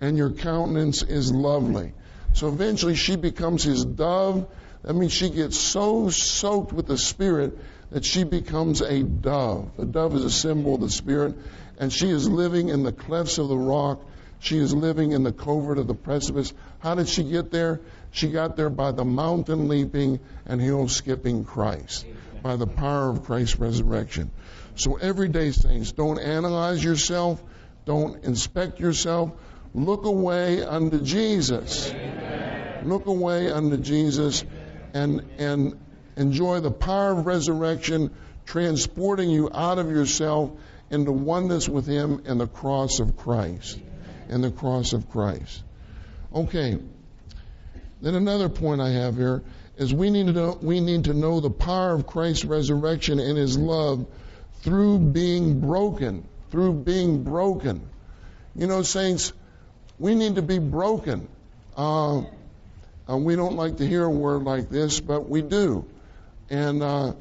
[0.00, 1.92] and your countenance is lovely.
[2.32, 4.48] So eventually she becomes his dove.
[4.82, 7.58] That means she gets so soaked with the Spirit
[7.90, 9.70] that she becomes a dove.
[9.78, 11.34] A dove is a symbol of the Spirit,
[11.78, 14.04] and she is living in the clefts of the rock.
[14.38, 16.52] She is living in the covert of the precipice.
[16.78, 17.80] How did she get there?
[18.10, 22.06] She got there by the mountain leaping and hill skipping Christ
[22.42, 24.30] by the power of Christ's resurrection.
[24.76, 27.42] So every day, saints, don't analyze yourself,
[27.86, 29.32] don't inspect yourself.
[29.74, 31.90] Look away unto Jesus.
[31.90, 32.88] Amen.
[32.88, 34.44] Look away unto Jesus
[34.94, 35.78] and, and
[36.16, 38.14] enjoy the power of resurrection
[38.44, 40.52] transporting you out of yourself
[40.90, 43.78] into oneness with Him and the cross of Christ.
[44.28, 45.62] And the cross of Christ.
[46.34, 46.78] Okay.
[48.02, 49.42] Then another point I have here
[49.76, 53.36] is we need to know, we need to know the power of Christ's resurrection and
[53.36, 54.06] his love
[54.62, 57.88] through being broken, through being broken.
[58.54, 59.32] You know, saints,
[59.98, 61.28] we need to be broken.
[61.76, 62.22] Uh,
[63.08, 65.84] uh, we don't like to hear a word like this, but we do.
[66.50, 67.12] And uh,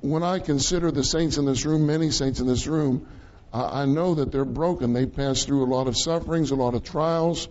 [0.00, 3.06] when I consider the saints in this room, many saints in this room,
[3.52, 4.92] I know that they're broken.
[4.92, 7.48] They pass through a lot of sufferings, a lot of trials,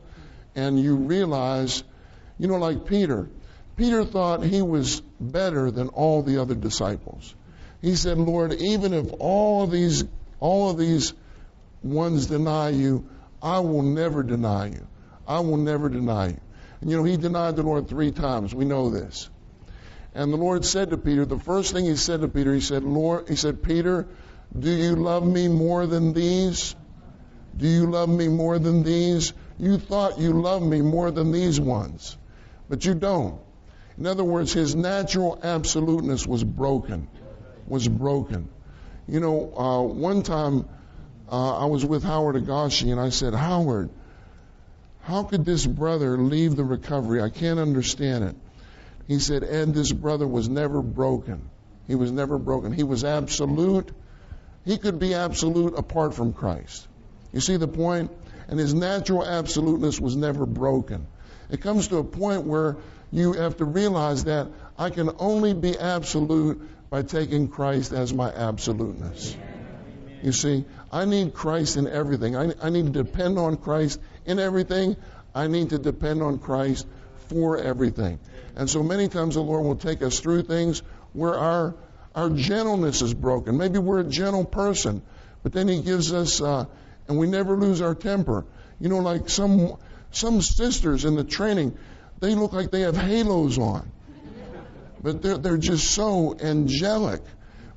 [0.56, 1.84] and you realize,
[2.38, 3.28] you know, like Peter,
[3.76, 7.34] Peter thought he was better than all the other disciples.
[7.82, 10.04] He said, Lord, even if all of these,
[10.40, 11.14] all of these
[11.84, 13.08] ones deny you,
[13.42, 14.88] I will never deny you.
[15.28, 16.40] I will never deny you.
[16.82, 18.54] And you know, he denied the Lord three times.
[18.54, 19.30] We know this.
[20.16, 22.84] And the Lord said to Peter, the first thing he said to Peter, he said,
[22.84, 24.08] Lord, he said, Peter,
[24.58, 26.74] do you love me more than these?
[27.58, 29.34] Do you love me more than these?
[29.60, 32.18] You thought you loved me more than these ones,
[32.70, 33.42] but you don't.
[33.98, 37.10] In other words, his natural absoluteness was broken.
[37.68, 38.48] Was broken.
[39.10, 40.66] You know, uh, one time
[41.30, 43.90] uh, I was with Howard Higashi and I said, Howard,
[45.02, 47.22] how could this brother leave the recovery?
[47.22, 48.36] I can't understand it.
[49.08, 51.50] He said, and this brother was never broken.
[51.88, 52.72] He was never broken.
[52.72, 53.92] He was absolute,
[54.66, 56.88] he could be absolute apart from Christ.
[57.32, 58.12] You see the point?
[58.48, 61.08] And his natural absoluteness was never broken.
[61.50, 62.78] It comes to a point where
[63.12, 64.48] you have to realize that
[64.78, 69.38] I can only be absolute by taking Christ as my absoluteness.
[70.24, 72.36] You see, I need Christ in everything.
[72.36, 74.96] I, I need to depend on Christ in everything.
[75.36, 76.88] I need to depend on Christ
[77.30, 78.20] for everything.
[78.56, 80.82] And so many times the Lord will take us through things
[81.14, 81.76] where our
[82.16, 83.58] our gentleness is broken.
[83.58, 85.02] Maybe we're a gentle person,
[85.44, 86.66] but then He gives us, uh,
[87.10, 88.46] and we never lose our temper.
[88.80, 89.78] You know, like some
[90.12, 91.78] some sisters in the training,
[92.20, 93.92] they look like they have halos on,
[95.02, 97.22] but they're they're just so angelic.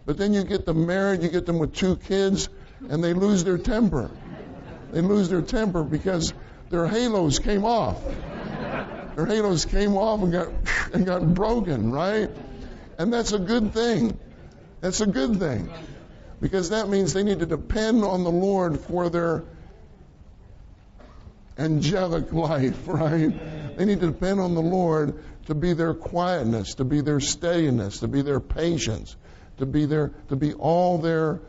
[0.06, 2.48] But then you get them married, you get them with two kids,
[2.88, 4.10] and they lose their temper.
[4.92, 6.32] They lose their temper because
[6.70, 8.02] their halos came off.
[9.18, 10.48] Their halos came off and got
[10.92, 12.30] and got broken, right?
[12.98, 14.16] And that's a good thing.
[14.80, 15.68] That's a good thing.
[16.40, 19.42] Because that means they need to depend on the Lord for their
[21.58, 23.76] angelic life, right?
[23.76, 27.98] They need to depend on the Lord to be their quietness, to be their steadiness,
[27.98, 29.16] to be their patience,
[29.56, 31.40] to be their to be all their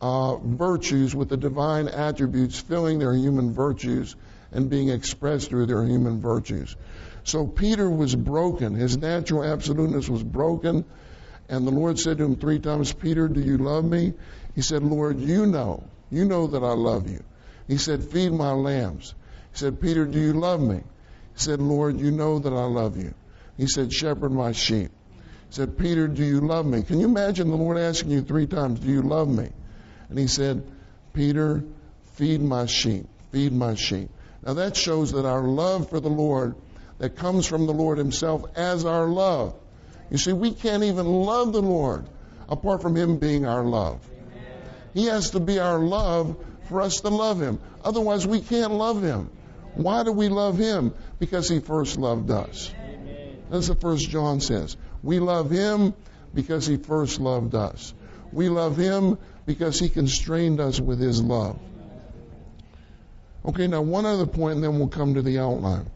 [0.00, 4.14] uh, virtues with the divine attributes filling their human virtues
[4.52, 6.76] and being expressed through their human virtues.
[7.24, 8.74] So Peter was broken.
[8.74, 10.84] His natural absoluteness was broken.
[11.48, 14.14] And the Lord said to him three times, Peter, do you love me?
[14.54, 15.84] He said, Lord, you know.
[16.10, 17.22] You know that I love you.
[17.68, 19.14] He said, feed my lambs.
[19.52, 20.76] He said, Peter, do you love me?
[20.76, 23.14] He said, Lord, you know that I love you.
[23.56, 24.90] He said, shepherd my sheep.
[25.18, 26.82] He said, Peter, do you love me?
[26.82, 29.48] Can you imagine the Lord asking you three times, do you love me?
[30.08, 30.64] And he said,
[31.12, 31.62] Peter,
[32.14, 33.06] feed my sheep.
[33.32, 34.08] Feed my sheep.
[34.44, 36.54] Now that shows that our love for the Lord
[37.00, 39.54] that comes from the Lord himself as our love.
[40.10, 42.06] You see, we can't even love the Lord
[42.48, 44.06] apart from him being our love.
[44.92, 46.36] He has to be our love
[46.68, 47.58] for us to love him.
[47.82, 49.30] Otherwise, we can't love him.
[49.74, 50.92] Why do we love him?
[51.18, 52.72] Because he first loved us.
[53.48, 54.76] That's the First John says.
[55.02, 55.94] We love him
[56.34, 57.94] because he first loved us.
[58.30, 61.58] We love him because he constrained us with his love.
[63.46, 65.90] Okay, now one other point, and then we'll come to the outline.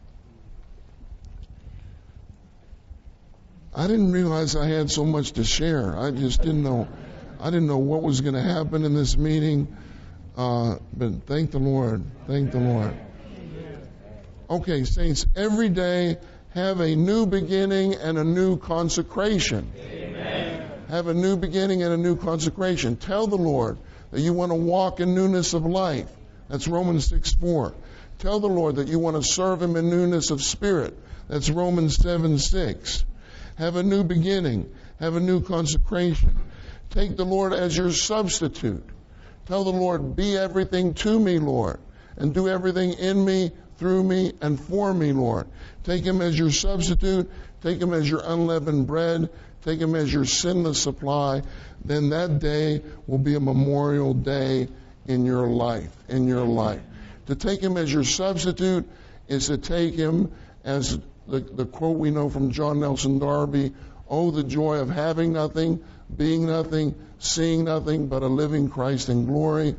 [3.77, 5.97] I didn't realize I had so much to share.
[5.99, 6.87] I just didn't know.
[7.41, 9.75] I didn't know what was going to happen in this meeting.
[10.37, 12.03] Uh, but thank the Lord.
[12.25, 12.95] Thank the Lord.
[14.49, 16.17] Okay, saints, every day
[16.53, 19.71] have a new beginning and a new consecration.
[19.77, 20.71] Amen.
[20.87, 22.95] Have a new beginning and a new consecration.
[22.95, 23.77] Tell the Lord
[24.11, 26.07] that you want to walk in newness of life.
[26.47, 27.73] That's Romans 6 4.
[28.19, 30.97] Tell the Lord that you want to serve Him in newness of spirit.
[31.27, 33.03] That's Romans 7 6.
[33.55, 34.69] Have a new beginning.
[34.99, 36.35] Have a new consecration.
[36.89, 38.83] Take the Lord as your substitute.
[39.45, 41.79] Tell the Lord, be everything to me, Lord,
[42.17, 45.47] and do everything in me, through me, and for me, Lord.
[45.83, 47.29] Take Him as your substitute.
[47.61, 49.29] Take Him as your unleavened bread.
[49.63, 51.43] Take Him as your sinless supply.
[51.83, 54.67] Then that day will be a memorial day
[55.05, 56.81] in your life, in your life.
[57.27, 58.87] To take Him as your substitute
[59.27, 60.31] is to take Him
[60.63, 60.97] as
[61.27, 63.73] the, the quote we know from John Nelson Darby,
[64.09, 65.83] oh, the joy of having nothing,
[66.15, 69.75] being nothing, seeing nothing but a living Christ in glory,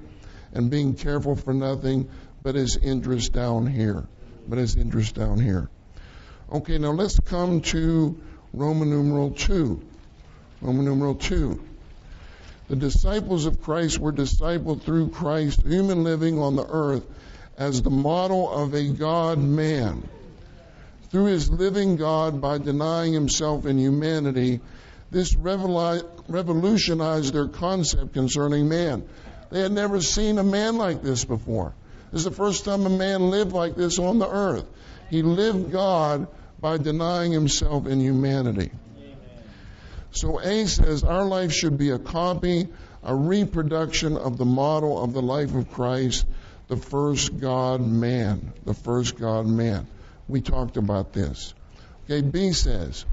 [0.52, 2.08] and being careful for nothing
[2.42, 4.06] but his interest down here.
[4.48, 5.68] But his interest down here.
[6.52, 8.20] Okay, now let's come to
[8.52, 9.80] Roman numeral 2.
[10.62, 11.62] Roman numeral 2.
[12.68, 17.04] The disciples of Christ were discipled through Christ, human living on the earth,
[17.56, 20.08] as the model of a God man
[21.10, 24.60] through his living God by denying himself in humanity,
[25.10, 29.08] this revolutionized their concept concerning man.
[29.50, 31.74] They had never seen a man like this before.
[32.10, 34.66] This is the first time a man lived like this on the earth.
[35.10, 36.26] He lived God
[36.60, 38.70] by denying himself in humanity.
[40.10, 42.68] So A says our life should be a copy,
[43.04, 46.26] a reproduction of the model of the life of Christ,
[46.68, 49.86] the first God man, the first God man.
[50.28, 51.54] We talked about this.
[52.04, 53.04] Okay, B says,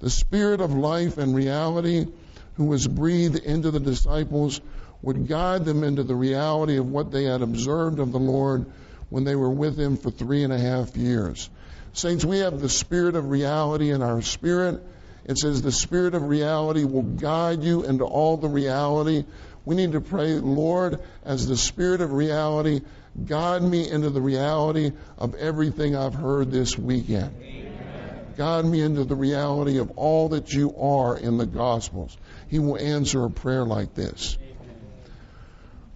[0.00, 2.06] the spirit of life and reality
[2.54, 4.60] who was breathed into the disciples
[5.02, 8.66] would guide them into the reality of what they had observed of the Lord
[9.08, 11.48] when they were with him for three and a half years.
[11.92, 14.82] Saints, we have the spirit of reality in our spirit.
[15.24, 19.24] It says the spirit of reality will guide you into all the reality.
[19.64, 22.82] We need to pray, Lord, as the spirit of reality
[23.26, 27.34] guide me into the reality of everything I've heard this weekend.
[27.42, 28.34] Amen.
[28.36, 32.16] Guide me into the reality of all that you are in the Gospels.
[32.48, 34.38] He will answer a prayer like this.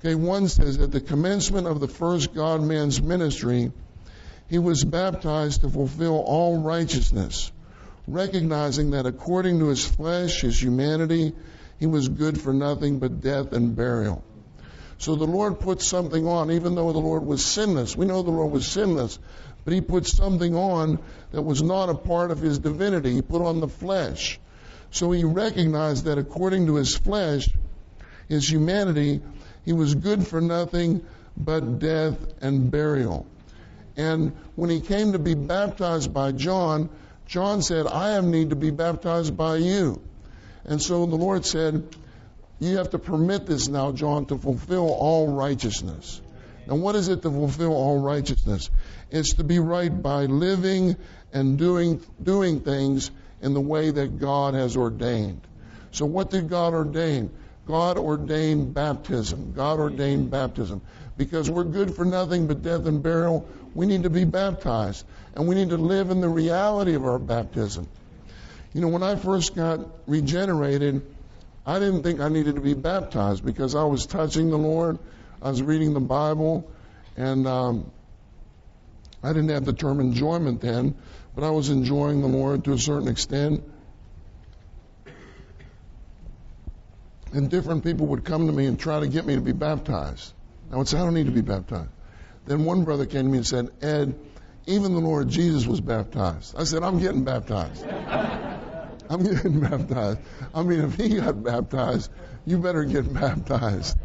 [0.01, 3.73] Okay, one says at the commencement of the first God man's ministry,
[4.49, 7.51] he was baptized to fulfill all righteousness,
[8.07, 11.33] recognizing that according to his flesh, his humanity,
[11.79, 14.23] he was good for nothing but death and burial.
[14.99, 17.97] So the Lord put something on, even though the Lord was sinless.
[17.97, 19.19] We know the Lord was sinless,
[19.65, 20.99] but he put something on
[21.33, 23.15] that was not a part of his divinity.
[23.15, 24.39] He put on the flesh.
[24.91, 27.49] So he recognized that according to his flesh,
[28.29, 29.21] his humanity,
[29.65, 31.05] he was good for nothing
[31.37, 33.27] but death and burial.
[33.97, 36.91] And when he came to be baptized by John,
[37.27, 40.01] John said, I have need to be baptized by you.
[40.65, 41.97] And so the Lord said,
[42.65, 46.23] You have to permit this now, John, to fulfill all righteousness.
[46.67, 48.71] Now, what is it to fulfill all righteousness?
[49.11, 50.97] It's to be right by living
[51.35, 53.11] and doing, doing things
[53.43, 55.43] in the way that God has ordained.
[55.91, 57.31] So, what did God ordain?
[57.67, 59.53] God ordained baptism.
[59.53, 60.81] God ordained baptism.
[61.19, 65.05] Because we're good for nothing but death and burial, we need to be baptized.
[65.35, 67.87] And we need to live in the reality of our baptism.
[68.73, 71.03] You know, when I first got regenerated,
[71.67, 74.99] I didn't think I needed to be baptized because I was touching the Lord,
[75.41, 76.71] I was reading the Bible,
[77.17, 77.91] and um,
[79.23, 80.95] I didn't have the term enjoyment then,
[81.35, 83.65] but I was enjoying the Lord to a certain extent.
[87.33, 90.33] And different people would come to me and try to get me to be baptized.
[90.71, 91.91] I would say, I don't need to be baptized.
[92.47, 94.15] Then one brother came to me and said, Ed,
[94.67, 96.55] even the Lord Jesus was baptized.
[96.57, 97.85] I said, I'm getting baptized.
[99.09, 100.21] I'm getting baptized.
[100.55, 102.11] I mean, if he got baptized,
[102.47, 103.97] you better get baptized.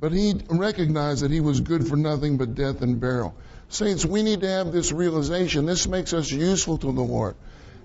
[0.00, 3.34] But he recognized that he was good for nothing but death and burial.
[3.68, 5.64] Saints, we need to have this realization.
[5.64, 7.36] This makes us useful to the Lord.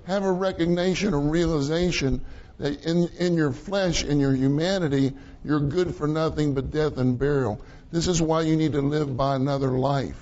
[0.05, 2.25] Have a recognition, a realization
[2.57, 7.19] that in, in your flesh, in your humanity, you're good for nothing but death and
[7.19, 7.61] burial.
[7.91, 10.21] This is why you need to live by another life.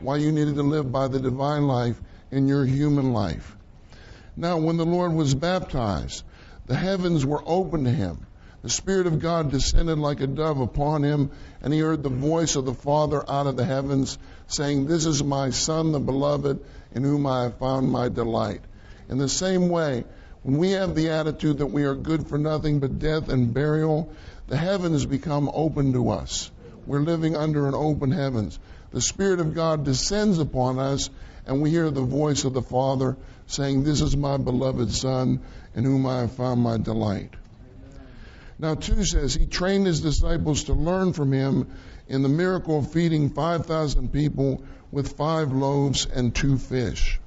[0.00, 2.00] Why you needed to live by the divine life
[2.34, 3.56] in your human life.
[4.36, 6.24] Now, when the Lord was baptized,
[6.66, 8.26] the heavens were open to him.
[8.62, 11.30] The Spirit of God descended like a dove upon him,
[11.62, 14.18] and he heard the voice of the Father out of the heavens
[14.48, 16.60] saying, This is my Son, the beloved,
[16.94, 18.62] in whom I have found my delight.
[19.08, 20.04] In the same way,
[20.42, 24.10] when we have the attitude that we are good for nothing but death and burial,
[24.48, 26.50] the heavens become open to us.
[26.86, 28.58] We're living under an open heavens.
[28.92, 31.10] The Spirit of God descends upon us,
[31.46, 33.16] and we hear the voice of the Father
[33.46, 35.40] saying, This is my beloved Son,
[35.74, 37.34] in whom I have found my delight.
[38.58, 41.68] Now, 2 says, He trained His disciples to learn from Him
[42.08, 47.20] in the miracle of feeding 5,000 people with five loaves and two fish.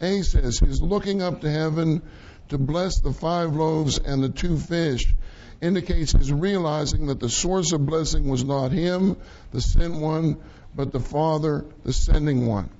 [0.00, 2.02] A says, His looking up to heaven
[2.48, 5.14] to bless the five loaves and the two fish
[5.62, 9.16] indicates his realizing that the source of blessing was not him,
[9.52, 10.38] the sent one,
[10.74, 12.70] but the Father, the sending one.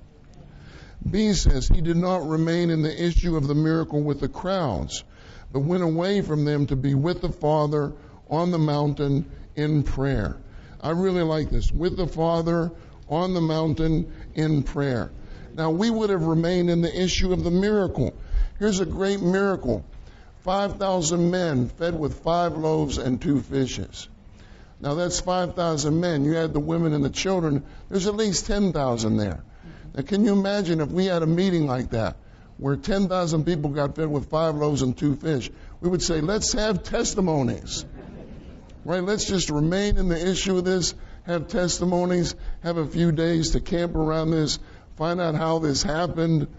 [1.09, 5.03] B says he did not remain in the issue of the miracle with the crowds,
[5.51, 7.93] but went away from them to be with the Father
[8.29, 10.37] on the mountain in prayer.
[10.81, 11.71] I really like this.
[11.71, 12.71] With the Father
[13.09, 15.11] on the mountain in prayer.
[15.55, 18.13] Now, we would have remained in the issue of the miracle.
[18.59, 19.85] Here's a great miracle
[20.43, 24.09] 5,000 men fed with five loaves and two fishes.
[24.83, 26.25] Now, that's 5,000 men.
[26.25, 29.41] You add the women and the children, there's at least 10,000 there.
[29.95, 32.17] Now, can you imagine if we had a meeting like that?
[32.57, 35.49] Where 10,000 people got fed with five loaves and two fish,
[35.79, 37.85] we would say, let's have testimonies.
[38.83, 39.01] Right?
[39.01, 40.95] Let's just remain in the issue of this,
[41.25, 44.59] have testimonies, have a few days to camp around this,
[44.97, 46.49] find out how this happened,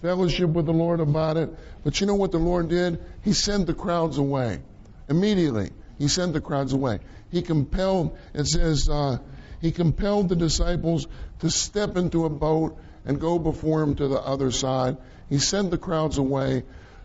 [0.00, 1.50] fellowship with the Lord about it.
[1.82, 3.04] But you know what the Lord did?
[3.24, 4.60] He sent the crowds away.
[5.08, 7.00] Immediately, He sent the crowds away.
[7.30, 9.18] He compelled, it says, uh,
[9.60, 11.06] He compelled the disciples
[11.40, 14.96] to step into a boat and go before Him to the other side.
[15.28, 16.64] He sent the crowds away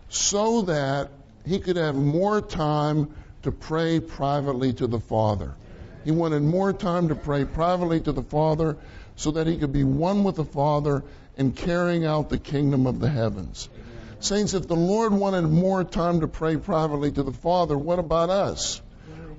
[0.10, 1.10] so that
[1.46, 3.14] He could have more time
[3.44, 5.54] to pray privately to the Father.
[6.04, 8.78] He wanted more time to pray privately to the Father
[9.16, 11.04] so that he could be one with the Father
[11.38, 13.70] in carrying out the kingdom of the heavens.
[14.20, 18.30] Saints, if the Lord wanted more time to pray privately to the Father, what about
[18.30, 18.82] us?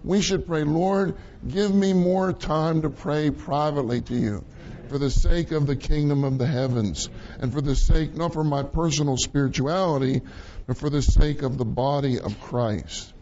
[0.05, 1.17] We should pray, Lord,
[1.49, 4.45] give me more time to pray privately to you
[4.89, 7.09] for the sake of the kingdom of the heavens
[7.41, 10.21] and for the sake, not for my personal spirituality,
[10.67, 13.15] but for the sake of the body of Christ.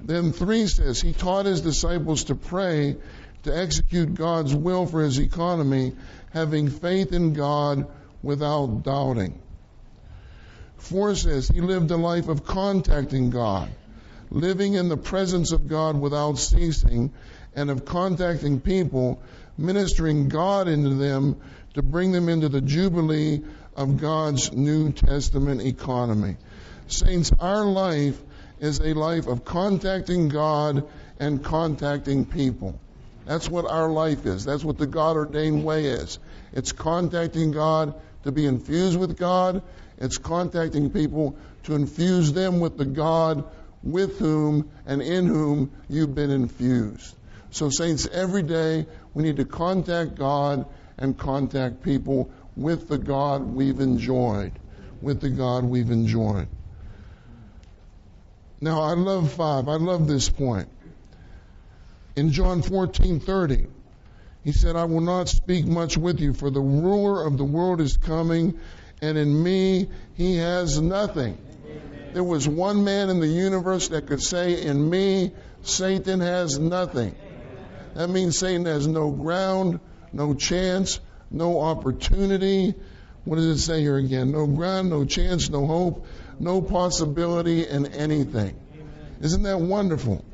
[0.00, 2.96] Then three says, He taught His disciples to pray
[3.42, 5.92] to execute God's will for His economy,
[6.30, 7.86] having faith in God
[8.22, 9.38] without doubting.
[10.78, 13.70] Four says, He lived a life of contacting God.
[14.32, 17.12] Living in the presence of God without ceasing,
[17.54, 19.20] and of contacting people,
[19.58, 21.36] ministering God into them
[21.74, 23.42] to bring them into the jubilee
[23.76, 26.36] of God's New Testament economy.
[26.86, 28.18] Saints, our life
[28.58, 30.88] is a life of contacting God
[31.20, 32.78] and contacting people.
[33.26, 34.44] That's what our life is.
[34.44, 36.18] That's what the God ordained way is.
[36.52, 37.94] It's contacting God
[38.24, 39.62] to be infused with God.
[39.98, 43.44] It's contacting people to infuse them with the God
[43.82, 47.14] with whom and in whom you've been infused.
[47.50, 50.66] So, saints, every day we need to contact God
[50.98, 54.52] and contact people with the God we've enjoyed.
[55.00, 56.48] With the God we've enjoyed.
[58.60, 59.68] Now, I love five.
[59.68, 60.68] I love this point.
[62.14, 63.66] In John 14 30,
[64.44, 67.80] he said, I will not speak much with you, for the ruler of the world
[67.80, 68.58] is coming,
[69.00, 71.38] and in me he has nothing.
[72.12, 72.14] Amen.
[72.14, 75.32] There was one man in the universe that could say, In me,
[75.62, 77.14] Satan has nothing.
[77.94, 79.80] That means Satan has no ground,
[80.12, 82.74] no chance, no opportunity.
[83.24, 84.32] What does it say here again?
[84.32, 86.06] No ground, no chance, no hope,
[86.38, 88.58] no possibility in anything.
[88.74, 89.16] Amen.
[89.20, 90.24] Isn't that wonderful?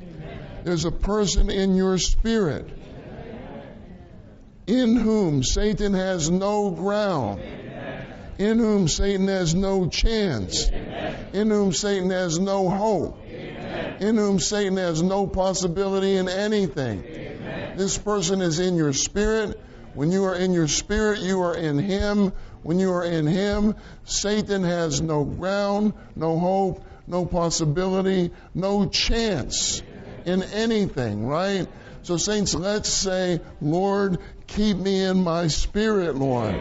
[0.65, 2.69] There's a person in your spirit
[4.69, 7.41] in whom Satan has no ground,
[8.39, 10.69] in whom Satan has no chance,
[11.33, 17.03] in whom Satan has no hope, in whom Satan has no possibility in anything.
[17.77, 19.61] This person is in your spirit.
[19.95, 22.33] When you are in your spirit, you are in him.
[22.63, 23.75] When you are in him,
[24.05, 29.83] Satan has no ground, no hope, no possibility, no chance
[30.25, 31.67] in anything, right?
[32.03, 36.55] So, saints, let's say, Lord, keep me in my spirit, Lord.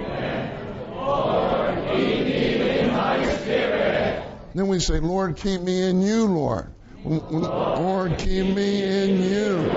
[0.92, 1.57] Lord,
[4.58, 6.74] Then we say, Lord, keep me in you, Lord.
[7.06, 9.72] Lord, keep me in you.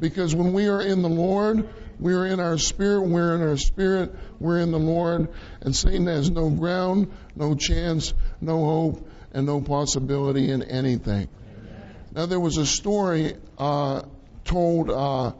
[0.00, 1.68] Because when we are in the Lord,
[2.00, 5.28] we are in our spirit, we're in our spirit, we're in the Lord,
[5.60, 11.28] and Satan has no ground, no chance, no hope, and no possibility in anything.
[12.12, 14.02] Now, there was a story uh,
[14.44, 14.90] told.
[14.90, 15.32] Uh,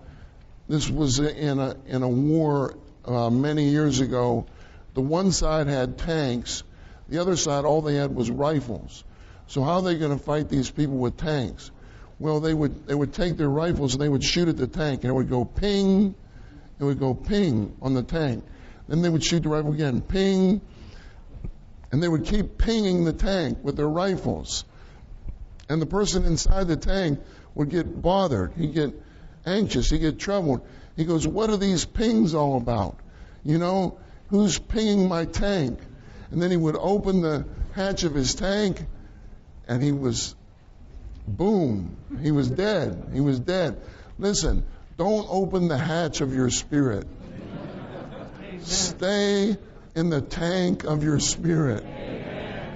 [0.69, 4.47] this was in a in a war uh, many years ago.
[4.95, 6.63] The one side had tanks,
[7.09, 9.05] the other side all they had was rifles.
[9.47, 11.71] So how are they going to fight these people with tanks?
[12.19, 15.03] Well, they would they would take their rifles and they would shoot at the tank,
[15.03, 16.15] and it would go ping,
[16.79, 18.45] it would go ping on the tank.
[18.89, 20.61] Then they would shoot the rifle again, ping,
[21.91, 24.65] and they would keep pinging the tank with their rifles
[25.69, 27.21] and the person inside the tank
[27.55, 28.53] would get bothered.
[28.57, 28.93] He'd get
[29.47, 29.91] anxious.
[29.91, 30.67] He'd get troubled.
[30.97, 32.99] He goes, What are these pings all about?
[33.45, 33.99] You know,
[34.29, 35.79] who's pinging my tank?
[36.35, 38.85] And then he would open the hatch of his tank,
[39.69, 40.35] and he was,
[41.29, 43.11] boom, he was dead.
[43.13, 43.81] He was dead.
[44.19, 44.65] Listen,
[44.99, 47.07] don't open the hatch of your spirit.
[48.63, 49.57] Stay
[49.95, 51.87] in the tank of your spirit.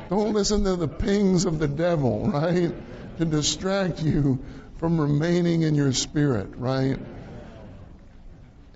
[0.08, 2.72] Don't listen to the pings of the devil, right?
[3.18, 4.38] To distract you
[4.76, 6.96] from remaining in your spirit, right?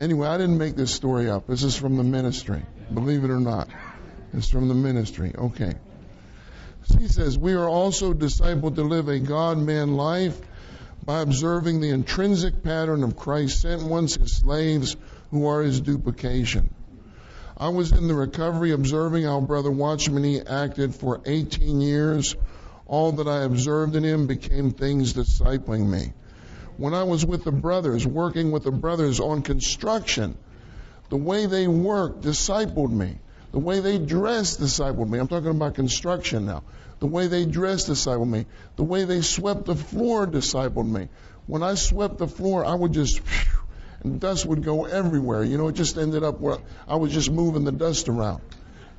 [0.00, 1.46] Anyway, I didn't make this story up.
[1.46, 2.64] This is from the ministry.
[2.92, 3.68] Believe it or not.
[4.32, 5.32] It's from the ministry.
[5.36, 5.74] Okay.
[6.98, 10.40] He says, We are also discipled to live a God man life
[11.04, 14.96] by observing the intrinsic pattern of Christ sent ones, his slaves,
[15.30, 16.72] who are his duplication.
[17.56, 22.34] I was in the recovery observing how Brother Watchman Nee acted for 18 years.
[22.86, 26.12] All that I observed in him became things discipling me.
[26.76, 30.36] When I was with the brothers, working with the brothers on construction,
[31.10, 33.18] the way they worked discipled me.
[33.52, 35.18] The way they dressed discipled me.
[35.18, 36.62] I'm talking about construction now.
[37.00, 38.46] The way they dressed discipled me.
[38.76, 41.08] The way they swept the floor discipled me.
[41.46, 43.62] When I swept the floor, I would just, whew,
[44.02, 45.44] and dust would go everywhere.
[45.44, 46.58] You know, it just ended up where
[46.88, 48.40] I was just moving the dust around.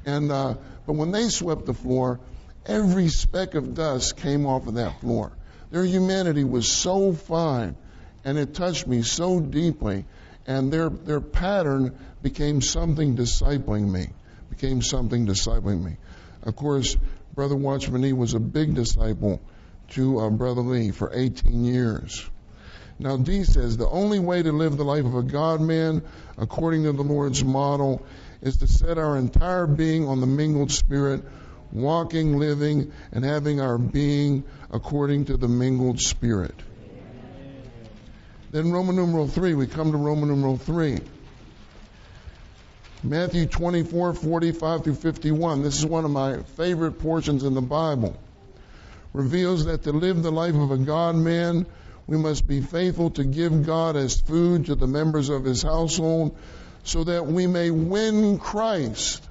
[0.05, 0.55] And uh,
[0.85, 2.19] but when they swept the floor,
[2.65, 5.31] every speck of dust came off of that floor.
[5.71, 7.75] Their humanity was so fine,
[8.23, 10.05] and it touched me so deeply.
[10.45, 14.09] And their their pattern became something discipling me.
[14.63, 15.97] Became something discipling me.
[16.43, 16.95] Of course,
[17.35, 19.41] Brother Watchman was a big disciple
[19.89, 22.25] to uh, Brother Lee for 18 years.
[22.97, 26.01] Now, D says the only way to live the life of a God man,
[26.37, 28.05] according to the Lord's model,
[28.41, 31.25] is to set our entire being on the mingled spirit,
[31.73, 36.55] walking, living, and having our being according to the mingled spirit.
[38.51, 40.99] Then Roman numeral 3, we come to Roman numeral 3.
[43.05, 45.61] Matthew 24, 45 through 51.
[45.61, 48.17] This is one of my favorite portions in the Bible.
[49.11, 51.65] reveals that to live the life of a God man,
[52.07, 56.37] we must be faithful to give God as food to the members of his household
[56.85, 59.21] so that we may win Christ.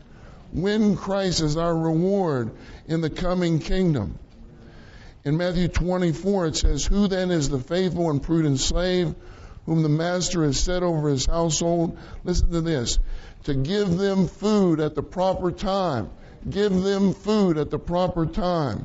[0.53, 2.51] Win Christ as our reward
[2.87, 4.19] in the coming kingdom.
[5.25, 9.15] In Matthew 24, it says, Who then is the faithful and prudent slave
[9.67, 11.99] whom the master has set over his household?
[12.25, 12.99] Listen to this.
[13.45, 16.11] To give them food at the proper time.
[16.49, 18.85] Give them food at the proper time.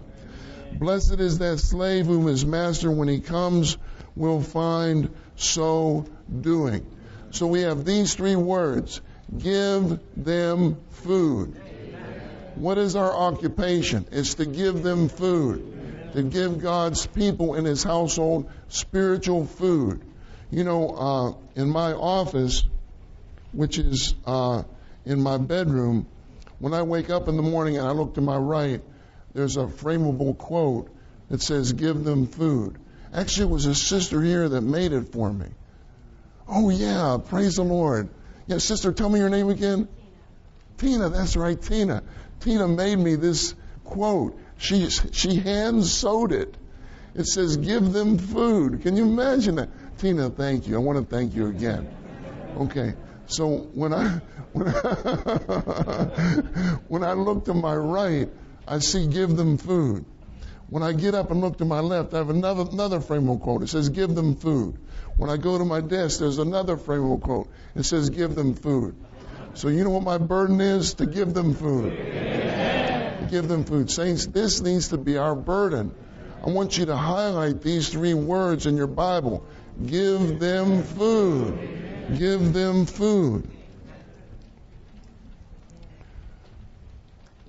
[0.73, 3.77] Blessed is that slave whom his master, when he comes,
[4.15, 6.05] will find so
[6.41, 6.85] doing.
[7.31, 9.01] So we have these three words.
[9.37, 11.59] Give them food.
[12.55, 14.07] What is our occupation?
[14.11, 15.77] It's to give them food
[16.13, 20.01] to give God's people in his household spiritual food.
[20.49, 22.63] You know, uh, in my office,
[23.51, 24.63] which is uh,
[25.05, 26.07] in my bedroom,
[26.59, 28.81] when I wake up in the morning and I look to my right,
[29.33, 30.89] there's a frameable quote
[31.29, 32.77] that says, Give them food.
[33.13, 35.47] Actually, it was a sister here that made it for me.
[36.47, 38.09] Oh, yeah, praise the Lord.
[38.47, 39.87] Yeah, sister, tell me your name again.
[40.77, 42.03] Tina, that's right, Tina.
[42.39, 43.53] Tina made me this
[43.83, 44.39] quote.
[44.57, 46.55] She, she hand sewed it.
[47.15, 48.83] It says, give them food.
[48.83, 49.69] Can you imagine that?
[49.97, 50.75] Tina, thank you.
[50.75, 51.89] I want to thank you again.
[52.57, 52.93] Okay.
[53.27, 54.21] So when I,
[54.53, 54.81] when I,
[56.87, 58.29] when I look to my right,
[58.67, 60.05] I see give them food.
[60.69, 63.63] When I get up and look to my left, I have another, another framework quote.
[63.63, 64.77] It says give them food.
[65.17, 67.47] When I go to my desk, there's another framework quote.
[67.75, 68.95] It says give them food.
[69.53, 70.95] So you know what my burden is?
[70.95, 71.93] To give them food
[73.27, 73.91] give them food.
[73.91, 75.93] Saints, this needs to be our burden.
[76.45, 79.45] I want you to highlight these three words in your Bible.
[79.85, 82.17] Give them food.
[82.17, 83.47] Give them food.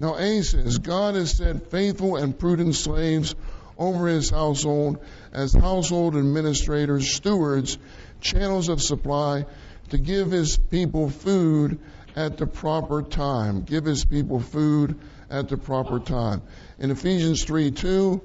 [0.00, 3.34] Now, A says, God has set faithful and prudent slaves
[3.76, 4.98] over his household
[5.32, 7.78] as household administrators, stewards,
[8.20, 9.46] channels of supply
[9.90, 11.78] to give his people food
[12.14, 13.62] at the proper time.
[13.62, 14.98] Give his people food
[15.30, 16.42] at the proper time.
[16.78, 18.20] In Ephesians 3 2,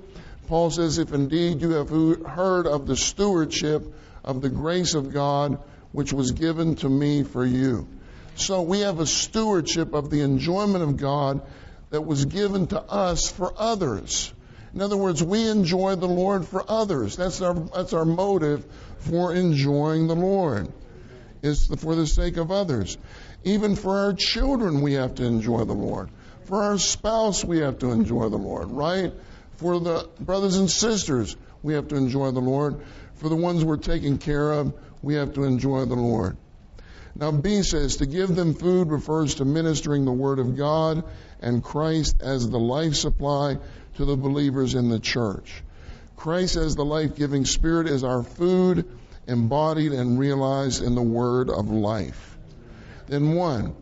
[0.54, 3.92] Paul says, If indeed you have heard of the stewardship
[4.24, 5.58] of the grace of God
[5.92, 7.88] which was given to me for you.
[8.36, 11.42] So we have a stewardship of the enjoyment of God
[11.90, 14.32] that was given to us for others.
[14.76, 17.16] In other words, we enjoy the Lord for others.
[17.16, 18.64] That's our, that's our motive
[19.00, 20.72] for enjoying the Lord.
[21.42, 22.96] It's for the sake of others.
[23.44, 26.12] Even for our children, we have to enjoy the Lord.
[26.44, 29.14] For our spouse, we have to enjoy the Lord, right?
[29.58, 32.82] For the brothers and sisters, we have to enjoy the Lord.
[33.16, 36.38] For the ones we're taking care of, we have to enjoy the Lord.
[37.16, 41.04] Now, B says to give them food refers to ministering the Word of God
[41.42, 43.60] and Christ as the life supply
[43.96, 45.64] to the believers in the church.
[46.16, 48.90] Christ as the life giving Spirit is our food
[49.28, 52.38] embodied and realized in the Word of life.
[53.08, 53.76] Then, one,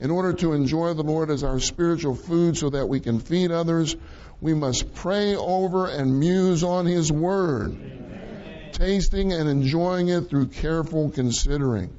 [0.00, 3.50] in order to enjoy the Lord as our spiritual food so that we can feed
[3.50, 3.96] others,
[4.40, 8.70] we must pray over and muse on His Word, Amen.
[8.72, 11.92] tasting and enjoying it through careful considering.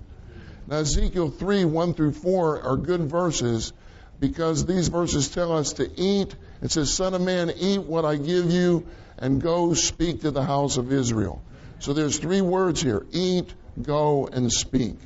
[0.68, 3.74] Now, Ezekiel 3 1 through 4 are good verses
[4.20, 6.36] because these verses tell us to eat.
[6.62, 8.86] It says, Son of man, eat what I give you
[9.18, 11.42] and go speak to the house of Israel.
[11.80, 14.98] So there's three words here eat, go, and speak.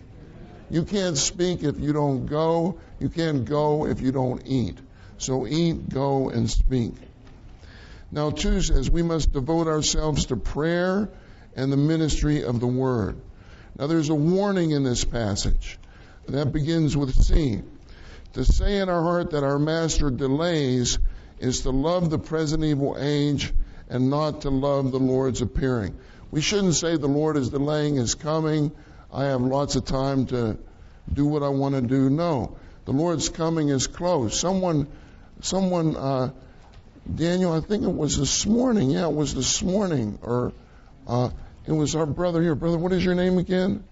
[0.69, 2.79] You can't speak if you don't go.
[2.99, 4.77] You can't go if you don't eat.
[5.17, 6.93] So eat, go, and speak.
[8.13, 11.09] Now, two says we must devote ourselves to prayer
[11.55, 13.19] and the ministry of the word.
[13.77, 15.77] Now, there's a warning in this passage.
[16.27, 17.61] That begins with C.
[18.33, 20.97] To say in our heart that our master delays
[21.39, 23.51] is to love the present evil age
[23.89, 25.97] and not to love the Lord's appearing.
[26.31, 28.71] We shouldn't say the Lord is delaying his coming
[29.13, 30.57] I have lots of time to
[31.11, 32.09] do what I want to do.
[32.09, 34.39] No, the Lord's coming is close.
[34.39, 34.87] Someone,
[35.41, 36.31] someone, uh,
[37.13, 38.91] Daniel, I think it was this morning.
[38.91, 40.53] Yeah, it was this morning, or
[41.07, 41.29] uh,
[41.65, 42.55] it was our brother here.
[42.55, 43.83] Brother, what is your name again?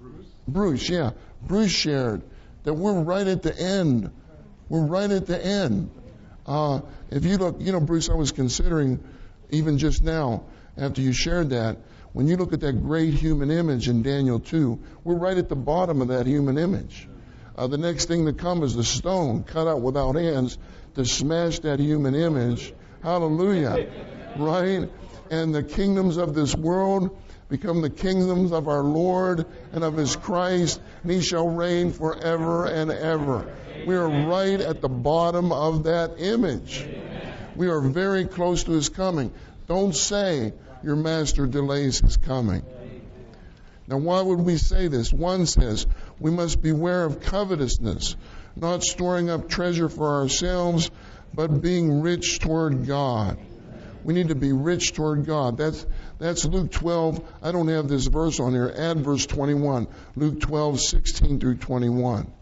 [0.00, 0.26] Bruce.
[0.48, 1.10] Bruce, yeah.
[1.42, 2.22] Bruce shared
[2.64, 4.10] that we're right at the end.
[4.68, 5.90] We're right at the end.
[6.46, 6.80] Uh,
[7.10, 9.02] if you look, you know, Bruce, I was considering
[9.50, 10.44] even just now
[10.76, 11.78] after you shared that
[12.12, 15.56] when you look at that great human image in Daniel 2, we're right at the
[15.56, 17.06] bottom of that human image.
[17.56, 20.56] Uh, the next thing to come is the stone cut out without hands
[20.98, 22.74] to smash that human image.
[23.02, 23.88] Hallelujah.
[24.36, 24.90] Right?
[25.30, 27.16] And the kingdoms of this world
[27.48, 32.66] become the kingdoms of our Lord and of his Christ, and he shall reign forever
[32.66, 33.54] and ever.
[33.86, 36.84] We are right at the bottom of that image.
[37.54, 39.32] We are very close to his coming.
[39.68, 40.52] Don't say
[40.82, 42.64] your master delays his coming.
[43.86, 45.12] Now, why would we say this?
[45.12, 45.86] One says
[46.20, 48.16] we must beware of covetousness,
[48.56, 50.90] not storing up treasure for ourselves,
[51.32, 53.38] but being rich toward God.
[54.04, 55.58] We need to be rich toward God.
[55.58, 55.84] That's
[56.18, 57.22] that's Luke 12.
[57.42, 58.72] I don't have this verse on here.
[58.76, 59.86] Add verse 21.
[60.16, 62.32] Luke 12, 16 through 21.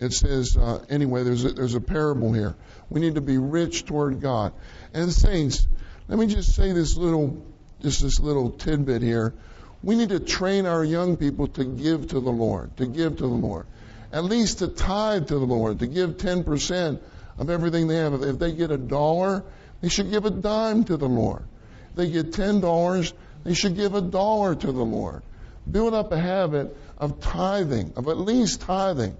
[0.00, 2.54] It says, uh, anyway, there's a, there's a parable here.
[2.88, 4.52] We need to be rich toward God.
[4.94, 5.66] And saints,
[6.06, 7.44] let me just say this little,
[7.82, 9.34] just this little tidbit here.
[9.82, 13.22] We need to train our young people to give to the Lord, to give to
[13.22, 13.66] the Lord.
[14.12, 17.00] At least to tithe to the Lord, to give 10%
[17.38, 18.14] of everything they have.
[18.22, 19.44] If they get a dollar,
[19.80, 21.44] they should give a dime to the Lord.
[21.90, 23.12] If they get $10,
[23.44, 25.22] they should give a dollar to the Lord.
[25.70, 29.16] Build up a habit of tithing, of at least tithing.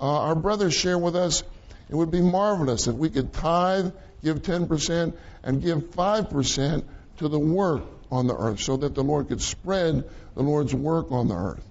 [0.00, 1.42] Uh, our brothers share with us
[1.88, 3.92] it would be marvelous if we could tithe,
[4.22, 6.84] give 10%, and give 5%
[7.18, 10.04] to the work on the earth so that the Lord could spread
[10.34, 11.64] the Lord's work on the earth.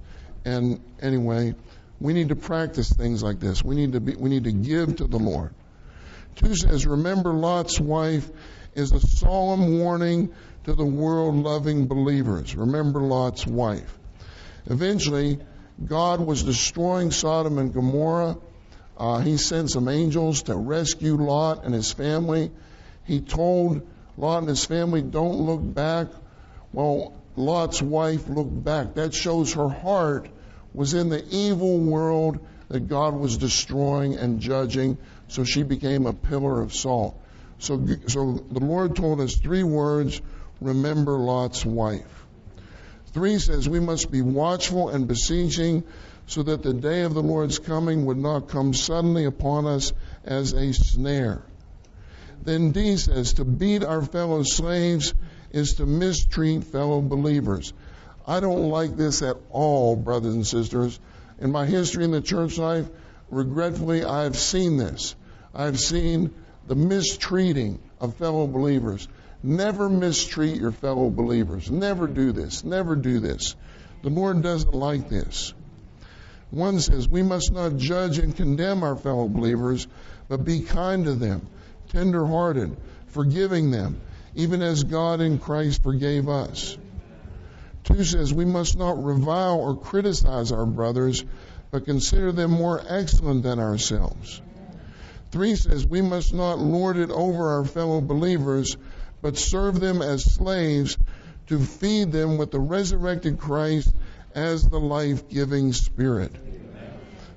[0.45, 1.55] And anyway,
[1.99, 3.63] we need to practice things like this.
[3.63, 5.53] We need to be, we need to give to the Lord.
[6.35, 8.29] Two says, remember Lot's wife
[8.75, 10.33] is a solemn warning
[10.65, 12.55] to the world loving believers.
[12.55, 13.97] Remember Lot's wife.
[14.67, 15.39] Eventually,
[15.83, 18.37] God was destroying Sodom and Gomorrah.
[18.97, 22.51] Uh, he sent some angels to rescue Lot and his family.
[23.05, 23.87] He told
[24.17, 26.07] Lot and his family, don't look back.
[26.73, 28.95] Well, Lot's wife looked back.
[28.95, 30.29] That shows her heart
[30.73, 32.39] was in the evil world
[32.69, 37.19] that God was destroying and judging, so she became a pillar of salt.
[37.59, 40.21] So, so the Lord told us three words
[40.61, 42.25] remember Lot's wife.
[43.13, 45.83] Three says we must be watchful and beseeching
[46.27, 49.93] so that the day of the Lord's coming would not come suddenly upon us
[50.25, 51.41] as a snare.
[52.43, 55.13] Then D says to beat our fellow slaves
[55.51, 57.73] is to mistreat fellow believers.
[58.25, 60.99] I don't like this at all, brothers and sisters.
[61.39, 62.87] In my history in the church life,
[63.29, 65.15] regretfully, I've seen this.
[65.53, 66.33] I've seen
[66.67, 69.07] the mistreating of fellow believers.
[69.41, 71.71] Never mistreat your fellow believers.
[71.71, 72.63] Never do this.
[72.63, 73.55] Never do this.
[74.03, 75.53] The Lord doesn't like this.
[76.49, 79.87] One says, We must not judge and condemn our fellow believers,
[80.27, 81.47] but be kind to them,
[81.89, 82.75] tender hearted,
[83.07, 84.01] forgiving them,
[84.37, 86.77] even as God in Christ forgave us.
[87.83, 91.25] Two says, We must not revile or criticize our brothers,
[91.71, 94.41] but consider them more excellent than ourselves.
[95.31, 98.77] Three says, We must not lord it over our fellow believers,
[99.23, 100.97] but serve them as slaves
[101.47, 103.91] to feed them with the resurrected Christ
[104.35, 106.31] as the life giving Spirit.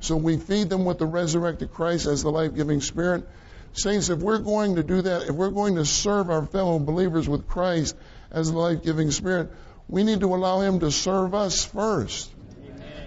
[0.00, 3.26] So we feed them with the resurrected Christ as the life giving Spirit.
[3.72, 7.28] Saints, if we're going to do that, if we're going to serve our fellow believers
[7.28, 7.96] with Christ
[8.30, 9.50] as the life giving Spirit,
[9.88, 12.32] we need to allow Him to serve us first.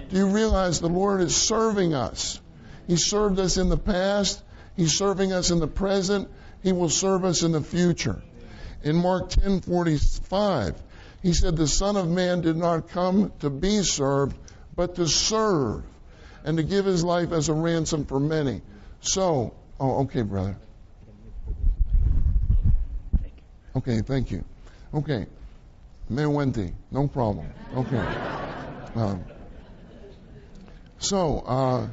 [0.09, 2.39] Do you realize the Lord is serving us?
[2.87, 4.41] He served us in the past,
[4.75, 6.29] He's serving us in the present,
[6.61, 8.21] He will serve us in the future.
[8.83, 10.75] In Mark 10:45,
[11.21, 14.35] he said the son of man did not come to be served,
[14.75, 15.83] but to serve
[16.43, 18.61] and to give his life as a ransom for many.
[18.99, 20.57] So, oh okay, brother.
[23.75, 24.43] Okay, thank you.
[24.93, 25.25] Okay.
[26.09, 27.47] Me wenti, no problem.
[27.75, 28.05] Okay.
[28.95, 29.23] Um,
[30.99, 31.87] so, uh,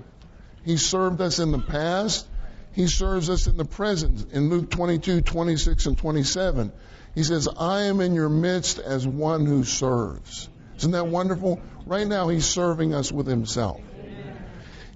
[0.64, 2.26] he served us in the past.
[2.72, 4.32] He serves us in the present.
[4.32, 6.72] In Luke 22, 26, and 27,
[7.14, 10.48] he says, I am in your midst as one who serves.
[10.76, 11.60] Isn't that wonderful?
[11.86, 13.80] Right now, he's serving us with himself.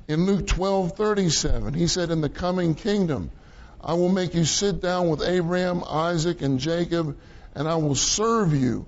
[0.06, 3.30] In Luke 12, 37, he said, In the coming kingdom,
[3.80, 7.16] I will make you sit down with Abraham, Isaac, and Jacob,
[7.54, 8.84] and I will serve you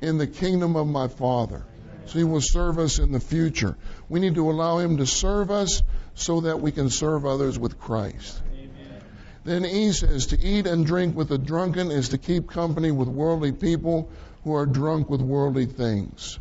[0.00, 1.64] in the kingdom of my Father.
[2.06, 3.76] So he will serve us in the future.
[4.08, 5.82] We need to allow him to serve us
[6.14, 8.40] so that we can serve others with Christ.
[9.44, 13.08] Then he says, to eat and drink with the drunken is to keep company with
[13.08, 14.08] worldly people
[14.44, 16.38] who are drunk with worldly things.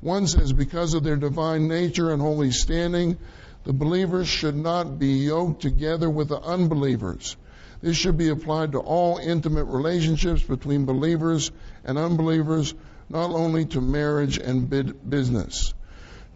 [0.00, 3.18] One says, because of their divine nature and holy standing,
[3.64, 7.36] the believers should not be yoked together with the unbelievers.
[7.82, 11.50] This should be applied to all intimate relationships between believers
[11.84, 12.74] and unbelievers,
[13.08, 15.74] not only to marriage and business.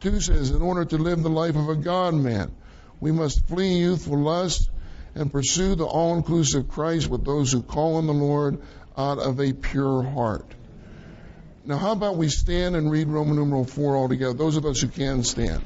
[0.01, 2.53] Two says, in order to live the life of a God man,
[3.01, 4.71] we must flee youthful lust
[5.15, 8.61] and pursue the all inclusive Christ with those who call on the Lord
[8.97, 10.47] out of a pure heart.
[11.67, 14.35] Now, how about we stand and read Roman numeral 4 all together?
[14.35, 15.63] Those of us who can stand.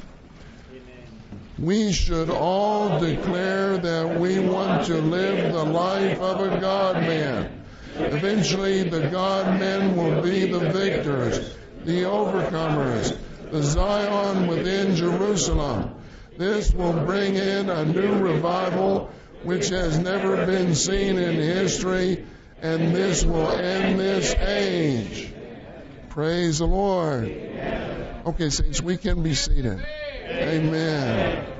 [1.58, 7.64] we should all declare that we want to live the life of a God man.
[7.96, 13.16] Eventually, the God men will be the victors, the overcomers,
[13.50, 15.96] the Zion within Jerusalem.
[16.36, 19.10] This will bring in a new revival
[19.42, 22.24] which has never been seen in history,
[22.62, 25.32] and this will end this age.
[26.08, 27.32] Praise the Lord.
[28.26, 29.80] Okay, saints, we can be seated.
[30.42, 31.57] Amen.